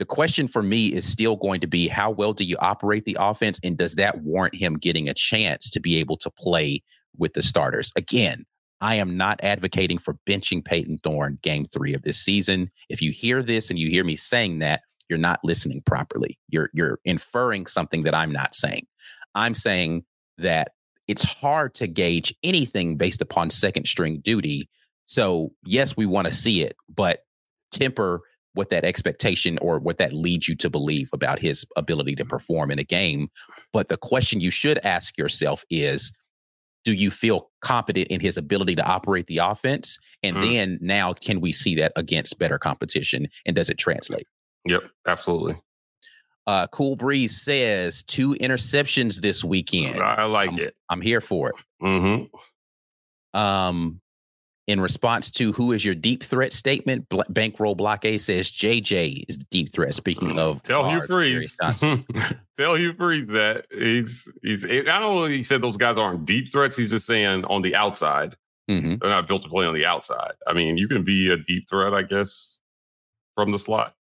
The 0.00 0.04
question 0.04 0.48
for 0.48 0.62
me 0.62 0.88
is 0.88 1.04
still 1.04 1.36
going 1.36 1.60
to 1.60 1.68
be 1.68 1.86
how 1.86 2.10
well 2.10 2.32
do 2.32 2.44
you 2.44 2.56
operate 2.58 3.04
the 3.04 3.16
offense, 3.20 3.60
and 3.62 3.76
does 3.78 3.94
that 3.94 4.22
warrant 4.22 4.56
him 4.56 4.74
getting 4.74 5.08
a 5.08 5.14
chance 5.14 5.70
to 5.70 5.80
be 5.80 5.96
able 5.98 6.16
to 6.18 6.30
play 6.30 6.82
with 7.16 7.34
the 7.34 7.42
starters? 7.42 7.92
Again, 7.96 8.44
I 8.80 8.94
am 8.96 9.16
not 9.16 9.40
advocating 9.42 9.98
for 9.98 10.16
benching 10.28 10.64
Payton 10.64 10.98
Thorne 11.02 11.38
game 11.42 11.64
three 11.64 11.94
of 11.94 12.02
this 12.02 12.18
season. 12.18 12.70
If 12.88 13.02
you 13.02 13.10
hear 13.10 13.42
this 13.42 13.70
and 13.70 13.78
you 13.78 13.90
hear 13.90 14.04
me 14.04 14.16
saying 14.16 14.60
that, 14.60 14.82
you're 15.08 15.18
not 15.18 15.40
listening 15.42 15.82
properly. 15.86 16.38
You're 16.48 16.70
you're 16.74 16.98
inferring 17.04 17.66
something 17.66 18.02
that 18.04 18.14
I'm 18.14 18.32
not 18.32 18.54
saying. 18.54 18.86
I'm 19.34 19.54
saying 19.54 20.04
that 20.36 20.72
it's 21.06 21.24
hard 21.24 21.74
to 21.76 21.86
gauge 21.86 22.34
anything 22.42 22.96
based 22.96 23.22
upon 23.22 23.50
second 23.50 23.86
string 23.86 24.20
duty. 24.20 24.68
So 25.06 25.50
yes, 25.64 25.96
we 25.96 26.06
want 26.06 26.26
to 26.26 26.34
see 26.34 26.62
it, 26.62 26.76
but 26.94 27.24
temper 27.72 28.20
what 28.54 28.70
that 28.70 28.84
expectation 28.84 29.58
or 29.58 29.78
what 29.78 29.98
that 29.98 30.12
leads 30.12 30.48
you 30.48 30.56
to 30.56 30.68
believe 30.68 31.08
about 31.12 31.38
his 31.38 31.64
ability 31.76 32.16
to 32.16 32.24
perform 32.24 32.70
in 32.70 32.78
a 32.78 32.84
game. 32.84 33.28
But 33.72 33.88
the 33.88 33.96
question 33.96 34.40
you 34.40 34.50
should 34.50 34.78
ask 34.84 35.16
yourself 35.16 35.64
is 35.70 36.12
do 36.84 36.92
you 36.92 37.10
feel 37.10 37.50
confident 37.60 38.08
in 38.08 38.20
his 38.20 38.36
ability 38.38 38.74
to 38.76 38.84
operate 38.84 39.26
the 39.26 39.38
offense? 39.38 39.98
And 40.22 40.36
Mhm. 40.36 40.40
then 40.40 40.78
now, 40.80 41.12
can 41.12 41.40
we 41.40 41.52
see 41.52 41.74
that 41.76 41.92
against 41.96 42.38
better 42.38 42.58
competition? 42.58 43.28
And 43.46 43.54
does 43.56 43.68
it 43.70 43.78
translate? 43.78 44.26
Yep, 44.64 44.82
absolutely. 45.06 45.60
Uh, 46.46 46.66
cool 46.68 46.96
Breeze 46.96 47.40
says 47.40 48.02
two 48.02 48.34
interceptions 48.36 49.20
this 49.20 49.44
weekend. 49.44 50.00
I 50.00 50.24
like 50.24 50.50
I'm- 50.50 50.58
it. 50.60 50.76
I'm 50.88 51.00
here 51.02 51.20
for 51.20 51.50
it. 51.50 51.56
hmm 51.80 53.38
Um, 53.38 54.00
in 54.68 54.80
response 54.80 55.30
to 55.32 55.50
who 55.52 55.72
is 55.72 55.84
your 55.84 55.94
deep 55.94 56.22
threat 56.22 56.52
statement, 56.52 57.08
Bl- 57.08 57.22
Bankroll 57.30 57.74
Block 57.74 58.04
A 58.04 58.18
says 58.18 58.52
JJ 58.52 59.24
is 59.28 59.38
the 59.38 59.44
deep 59.50 59.72
threat. 59.72 59.94
Speaking 59.94 60.38
of, 60.38 60.62
Tell 60.62 60.88
Hugh 60.88 61.04
Freeze. 61.06 61.56
Tell 62.56 62.76
Hugh 62.76 62.92
Freeze 62.92 63.26
that 63.28 63.64
he's 63.72 64.30
he's. 64.42 64.64
I 64.64 64.82
don't 64.82 65.00
know. 65.00 65.24
He 65.24 65.42
said 65.42 65.62
those 65.62 65.76
guys 65.78 65.96
aren't 65.96 66.26
deep 66.26 66.52
threats. 66.52 66.76
He's 66.76 66.90
just 66.90 67.06
saying 67.06 67.44
on 67.46 67.62
the 67.62 67.74
outside. 67.74 68.36
Mhm. 68.70 69.00
They're 69.00 69.10
not 69.10 69.26
built 69.26 69.42
to 69.44 69.48
play 69.48 69.64
on 69.66 69.72
the 69.74 69.86
outside. 69.86 70.32
I 70.46 70.52
mean, 70.52 70.76
you 70.76 70.86
can 70.86 71.02
be 71.02 71.32
a 71.32 71.38
deep 71.38 71.68
threat, 71.68 71.94
I 71.94 72.02
guess, 72.02 72.60
from 73.34 73.50
the 73.50 73.58
slot 73.58 73.94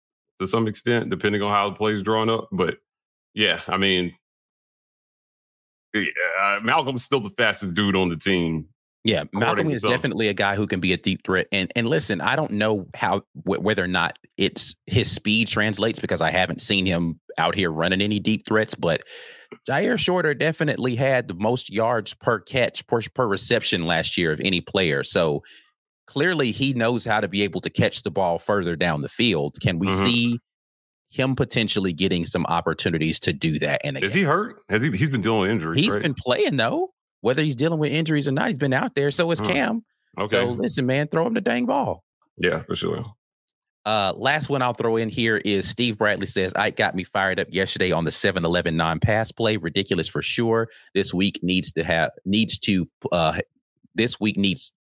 to 0.40 0.46
some 0.46 0.66
extent, 0.66 1.10
depending 1.10 1.42
on 1.42 1.50
how 1.50 1.68
the 1.68 1.76
play 1.76 1.92
is 1.92 2.02
drawn 2.02 2.30
up. 2.30 2.48
But 2.50 2.78
yeah, 3.34 3.60
I 3.68 3.76
mean, 3.76 4.14
yeah, 5.92 6.04
uh, 6.40 6.60
Malcolm's 6.62 7.04
still 7.04 7.20
the 7.20 7.30
fastest 7.36 7.74
dude 7.74 7.94
on 7.96 8.08
the 8.08 8.16
team. 8.16 8.66
Yeah, 9.04 9.24
Malcolm 9.34 9.68
is 9.70 9.82
definitely 9.82 10.28
a 10.28 10.34
guy 10.34 10.56
who 10.56 10.66
can 10.66 10.80
be 10.80 10.94
a 10.94 10.96
deep 10.96 11.24
threat. 11.26 11.46
And 11.52 11.70
and 11.76 11.86
listen, 11.86 12.22
I 12.22 12.36
don't 12.36 12.52
know 12.52 12.86
how 12.94 13.20
wh- 13.44 13.60
whether 13.62 13.84
or 13.84 13.88
not 13.88 14.18
it's 14.38 14.74
his 14.86 15.10
speed 15.10 15.48
translates 15.48 16.00
because 16.00 16.22
I 16.22 16.30
haven't 16.30 16.62
seen 16.62 16.86
him 16.86 17.20
out 17.36 17.54
here 17.54 17.70
running 17.70 18.00
any 18.00 18.18
deep 18.18 18.46
threats. 18.46 18.74
But 18.74 19.02
Jyaire 19.68 19.98
Shorter 19.98 20.32
definitely 20.32 20.96
had 20.96 21.28
the 21.28 21.34
most 21.34 21.70
yards 21.70 22.14
per 22.14 22.40
catch 22.40 22.86
per, 22.86 23.02
per 23.14 23.28
reception 23.28 23.86
last 23.86 24.16
year 24.16 24.32
of 24.32 24.40
any 24.40 24.62
player. 24.62 25.04
So 25.04 25.42
clearly, 26.06 26.50
he 26.50 26.72
knows 26.72 27.04
how 27.04 27.20
to 27.20 27.28
be 27.28 27.42
able 27.42 27.60
to 27.60 27.70
catch 27.70 28.04
the 28.04 28.10
ball 28.10 28.38
further 28.38 28.74
down 28.74 29.02
the 29.02 29.08
field. 29.08 29.56
Can 29.60 29.78
we 29.78 29.88
Mhm. 29.88 30.02
see 30.02 30.38
him 31.10 31.36
potentially 31.36 31.92
getting 31.92 32.24
some 32.24 32.46
opportunities 32.46 33.20
to 33.20 33.34
do 33.34 33.58
that? 33.58 33.82
And 33.84 34.02
Is 34.02 34.14
he 34.14 34.22
hurt? 34.22 34.62
Has 34.70 34.82
he? 34.82 34.90
He's 34.92 35.10
been 35.10 35.20
dealing 35.20 35.42
with 35.42 35.50
injuries. 35.50 35.78
He's 35.84 35.92
right? 35.94 36.02
been 36.02 36.14
playing 36.14 36.56
though. 36.56 36.93
Whether 37.24 37.42
he's 37.42 37.56
dealing 37.56 37.78
with 37.78 37.90
injuries 37.90 38.28
or 38.28 38.32
not, 38.32 38.48
he's 38.48 38.58
been 38.58 38.74
out 38.74 38.94
there. 38.94 39.10
So 39.10 39.30
is 39.30 39.40
Huh. 39.40 39.46
Cam. 39.46 39.84
okay. 40.18 40.26
So 40.26 40.44
listen, 40.44 40.84
man, 40.84 41.08
throw 41.08 41.26
him 41.26 41.32
the 41.32 41.40
dang 41.40 41.64
ball. 41.64 42.04
yeah, 42.36 42.62
for 42.64 42.76
sure. 42.76 43.02
Uh, 43.86 44.12
last 44.14 44.50
one 44.50 44.60
I'll 44.60 44.74
throw 44.74 44.96
in 44.98 45.08
here 45.08 45.38
is 45.38 45.66
Steve 45.66 45.96
Bradley 45.96 46.26
says, 46.26 46.52
I 46.54 46.68
got 46.68 46.94
me 46.94 47.02
fired 47.02 47.40
up 47.40 47.46
yesterday 47.50 47.92
on 47.92 48.04
the 48.04 48.12
7 48.12 48.44
11 48.44 48.76
non 48.76 49.00
pass 49.00 49.32
play. 49.32 49.56
Ridiculous 49.56 50.06
for 50.06 50.20
sure. 50.20 50.68
This 50.92 51.14
week 51.14 51.40
needs 51.42 51.72
to 51.72 51.82
have, 51.84 52.10
needs 52.26 52.58
to, 52.60 52.86
uh, 53.10 53.40
this 53.94 54.20
week 54.20 54.36
needs 54.36 54.74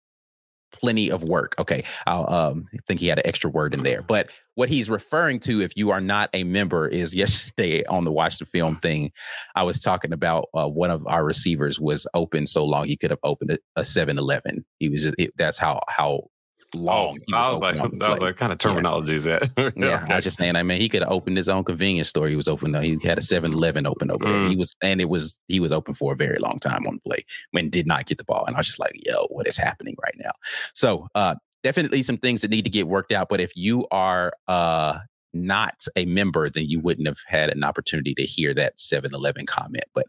plenty 0.73 1.11
of 1.11 1.23
work. 1.23 1.55
Okay. 1.59 1.85
I'll 2.07 2.33
um, 2.33 2.69
think 2.87 3.01
he 3.01 3.09
had 3.09 3.19
an 3.19 3.27
extra 3.27 3.51
word 3.51 3.75
in 3.75 3.83
there. 3.83 4.03
But 4.03 4.31
what 4.55 4.69
he's 4.69 4.91
referring 4.91 5.41
to, 5.41 5.61
if 5.61 5.73
you 5.77 5.91
are 5.91 6.01
not 6.01 6.31
a 6.33 6.45
member, 6.45 6.87
is 6.87 7.15
yesterday 7.15 7.85
on 7.87 8.05
the 8.05 8.13
Watch 8.13 8.39
the 8.39 8.47
Film 8.47 8.77
thing, 8.77 9.13
I 9.55 9.63
was 9.63 9.81
talking 9.81 10.13
about 10.13 10.49
uh, 10.55 10.69
one 10.69 10.91
of 10.91 11.07
our 11.07 11.25
receivers 11.25 11.81
was 11.81 12.07
open 12.15 12.47
so 12.47 12.65
long 12.65 12.87
he 12.87 12.97
could 12.97 13.11
have 13.11 13.21
opened 13.23 13.59
a 13.77 13.85
7 13.85 14.19
Eleven. 14.19 14.65
He 14.79 14.89
was 14.89 15.05
just, 15.05 15.15
it, 15.19 15.33
that's 15.37 15.59
how, 15.59 15.81
how 15.89 16.29
long 16.75 17.19
he 17.27 17.35
was, 17.35 17.47
Oh, 17.47 17.49
I 17.49 17.51
was 17.53 17.61
like, 17.61 17.91
the 17.91 18.09
was 18.09 18.21
like, 18.21 18.37
kind 18.37 18.53
of 18.53 18.59
terminology 18.59 19.17
is 19.17 19.25
that? 19.25 19.51
Yeah, 19.77 20.07
I 20.09 20.17
was 20.17 20.25
just 20.25 20.39
saying. 20.39 20.57
I 20.57 20.63
mean, 20.63 20.81
he 20.81 20.89
could 20.89 21.03
have 21.03 21.11
opened 21.11 21.37
his 21.37 21.49
own 21.49 21.65
convenience 21.65 22.09
store. 22.09 22.29
He 22.29 22.37
was 22.37 22.49
open. 22.49 22.75
He 22.83 22.99
had 23.03 23.19
a 23.19 23.23
7-Eleven 23.23 23.87
open 23.87 24.11
over 24.11 24.25
there. 24.25 24.35
Mm. 24.35 24.51
He 24.51 24.57
was, 24.57 24.75
and 24.83 25.01
it 25.01 25.09
was 25.09 25.41
he 25.49 25.61
was 25.61 25.73
open 25.73 25.95
for 25.95 26.13
a 26.13 26.17
very 26.17 26.39
long 26.39 26.59
time 26.59 26.87
on 26.87 26.95
the 26.95 27.01
play 27.01 27.25
when 27.53 27.71
did 27.71 27.87
not 27.87 28.07
get 28.07 28.19
the 28.19 28.25
ball. 28.25 28.45
And 28.47 28.57
I 28.57 28.61
was 28.61 28.67
just 28.67 28.79
like, 28.79 28.93
yo, 29.07 29.27
what 29.29 29.47
is 29.47 29.57
happening 29.57 29.95
right 30.03 30.15
now? 30.19 30.33
So, 30.75 31.09
uh, 31.15 31.37
definitely 31.63 32.03
some 32.03 32.17
things 32.17 32.43
that 32.43 32.51
need 32.51 32.65
to 32.65 32.71
get 32.71 32.89
worked 32.89 33.13
out. 33.13 33.29
But 33.29 33.41
if 33.41 33.53
you 33.57 33.87
are 33.91 34.33
uh 34.49 34.99
not 35.33 35.85
a 35.97 36.05
member, 36.07 36.51
then 36.51 36.66
you 36.66 36.81
wouldn't 36.81 37.07
have 37.07 37.21
had 37.27 37.51
an 37.51 37.64
opportunity 37.64 38.14
to 38.14 38.23
hear 38.23 38.53
that 38.55 38.77
7-Eleven 38.77 39.47
comment. 39.47 39.85
But 39.95 40.07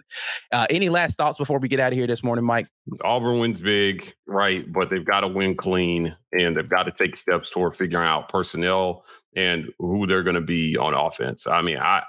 uh, 0.52 0.68
any 0.70 0.90
last 0.90 1.18
thoughts 1.18 1.38
before 1.38 1.60
we 1.60 1.68
get 1.68 1.80
out 1.80 1.92
of 1.92 1.98
here 1.98 2.08
this 2.08 2.24
morning, 2.24 2.46
Mike? 2.46 2.68
Auburn 3.04 3.40
wins 3.40 3.62
big, 3.62 4.14
right? 4.28 4.72
But 4.72 4.90
they've 4.90 5.06
got 5.06 5.22
to 5.22 5.28
win 5.28 5.56
clean 5.56 6.16
and 6.32 6.58
they've 6.58 6.70
got 6.70 6.84
to 6.84 6.92
take 6.92 7.16
steps 7.18 7.50
toward 7.50 7.76
figuring 7.76 8.08
out 8.08 8.30
personnel 8.30 9.04
and 9.36 9.66
who 9.80 10.08
they're 10.08 10.24
going 10.24 10.36
to 10.36 10.42
be 10.42 10.78
on 10.78 10.94
offense. 10.94 11.48
I 11.48 11.62
mean, 11.62 11.78
I 11.78 12.04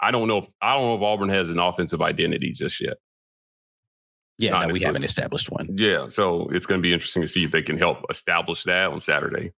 I 0.00 0.10
don't 0.10 0.28
know 0.28 0.38
if 0.38 0.48
I 0.60 0.74
don't 0.74 0.84
know 0.84 0.96
if 0.96 1.02
Auburn 1.02 1.28
has 1.30 1.50
an 1.50 1.58
offensive 1.58 2.02
identity 2.02 2.52
just 2.52 2.80
yet. 2.80 2.98
Yeah, 4.38 4.60
no, 4.60 4.72
we 4.72 4.80
haven't 4.80 5.04
established 5.04 5.50
one. 5.50 5.68
Yeah, 5.76 6.08
so 6.08 6.48
it's 6.50 6.66
going 6.66 6.80
to 6.80 6.82
be 6.82 6.92
interesting 6.92 7.22
to 7.22 7.28
see 7.28 7.44
if 7.44 7.52
they 7.52 7.62
can 7.62 7.78
help 7.78 8.04
establish 8.10 8.64
that 8.64 8.90
on 8.90 9.00
Saturday. 9.00 9.52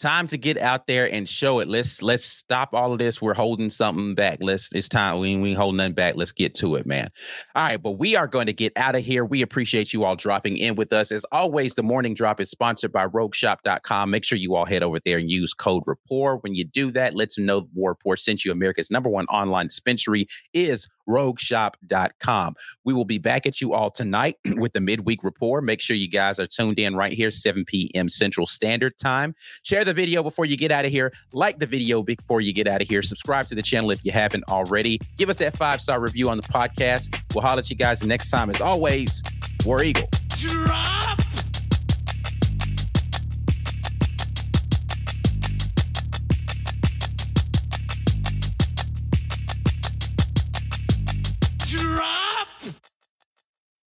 Time 0.00 0.26
to 0.28 0.38
get 0.38 0.56
out 0.56 0.86
there 0.86 1.12
and 1.12 1.28
show 1.28 1.58
it. 1.58 1.68
Let's 1.68 2.00
let's 2.00 2.24
stop 2.24 2.72
all 2.72 2.94
of 2.94 2.98
this. 2.98 3.20
We're 3.20 3.34
holding 3.34 3.68
something 3.68 4.14
back. 4.14 4.38
Let's 4.40 4.72
it's 4.72 4.88
time. 4.88 5.18
We 5.18 5.36
we 5.36 5.52
holding 5.52 5.76
nothing 5.76 5.92
back. 5.92 6.16
Let's 6.16 6.32
get 6.32 6.54
to 6.54 6.76
it, 6.76 6.86
man. 6.86 7.10
All 7.54 7.64
right, 7.64 7.82
but 7.82 7.92
we 7.92 8.16
are 8.16 8.26
going 8.26 8.46
to 8.46 8.54
get 8.54 8.72
out 8.76 8.96
of 8.96 9.04
here. 9.04 9.26
We 9.26 9.42
appreciate 9.42 9.92
you 9.92 10.04
all 10.04 10.16
dropping 10.16 10.56
in 10.56 10.74
with 10.74 10.94
us. 10.94 11.12
As 11.12 11.26
always, 11.32 11.74
the 11.74 11.82
morning 11.82 12.14
drop 12.14 12.40
is 12.40 12.50
sponsored 12.50 12.92
by 12.92 13.08
rogueshop.com. 13.08 14.10
Make 14.10 14.24
sure 14.24 14.38
you 14.38 14.54
all 14.54 14.64
head 14.64 14.82
over 14.82 15.00
there 15.04 15.18
and 15.18 15.30
use 15.30 15.52
code 15.52 15.82
rapport. 15.86 16.38
When 16.38 16.54
you 16.54 16.64
do 16.64 16.90
that, 16.92 17.14
let 17.14 17.34
them 17.34 17.44
know 17.44 17.68
War 17.74 17.90
Rapport 17.90 18.16
sent 18.16 18.42
you 18.42 18.52
America's 18.52 18.90
number 18.90 19.10
one 19.10 19.26
online 19.26 19.66
dispensary 19.66 20.26
is 20.54 20.88
rogueshop.com. 21.10 22.54
We 22.84 22.94
will 22.94 23.04
be 23.04 23.18
back 23.18 23.46
at 23.46 23.60
you 23.60 23.74
all 23.74 23.90
tonight 23.90 24.36
with 24.56 24.72
the 24.72 24.80
midweek 24.80 25.24
report. 25.24 25.64
Make 25.64 25.80
sure 25.80 25.96
you 25.96 26.08
guys 26.08 26.38
are 26.38 26.46
tuned 26.46 26.78
in 26.78 26.94
right 26.96 27.12
here, 27.12 27.30
7 27.30 27.64
p.m. 27.64 28.08
Central 28.08 28.46
Standard 28.46 28.96
Time. 28.98 29.34
Share 29.62 29.84
the 29.84 29.94
video 29.94 30.22
before 30.22 30.44
you 30.44 30.56
get 30.56 30.70
out 30.70 30.84
of 30.84 30.90
here. 30.90 31.12
Like 31.32 31.58
the 31.58 31.66
video 31.66 32.02
before 32.02 32.40
you 32.40 32.52
get 32.52 32.66
out 32.66 32.80
of 32.80 32.88
here. 32.88 33.02
Subscribe 33.02 33.46
to 33.46 33.54
the 33.54 33.62
channel 33.62 33.90
if 33.90 34.04
you 34.04 34.12
haven't 34.12 34.44
already. 34.48 35.00
Give 35.18 35.28
us 35.28 35.38
that 35.38 35.56
five 35.56 35.80
star 35.80 36.00
review 36.00 36.28
on 36.28 36.36
the 36.36 36.44
podcast. 36.44 37.14
We'll 37.34 37.42
holler 37.42 37.60
at 37.60 37.70
you 37.70 37.76
guys 37.76 38.06
next 38.06 38.30
time. 38.30 38.50
As 38.50 38.60
always, 38.60 39.22
War 39.64 39.82
Eagle. 39.82 40.08
Drop. 40.38 40.99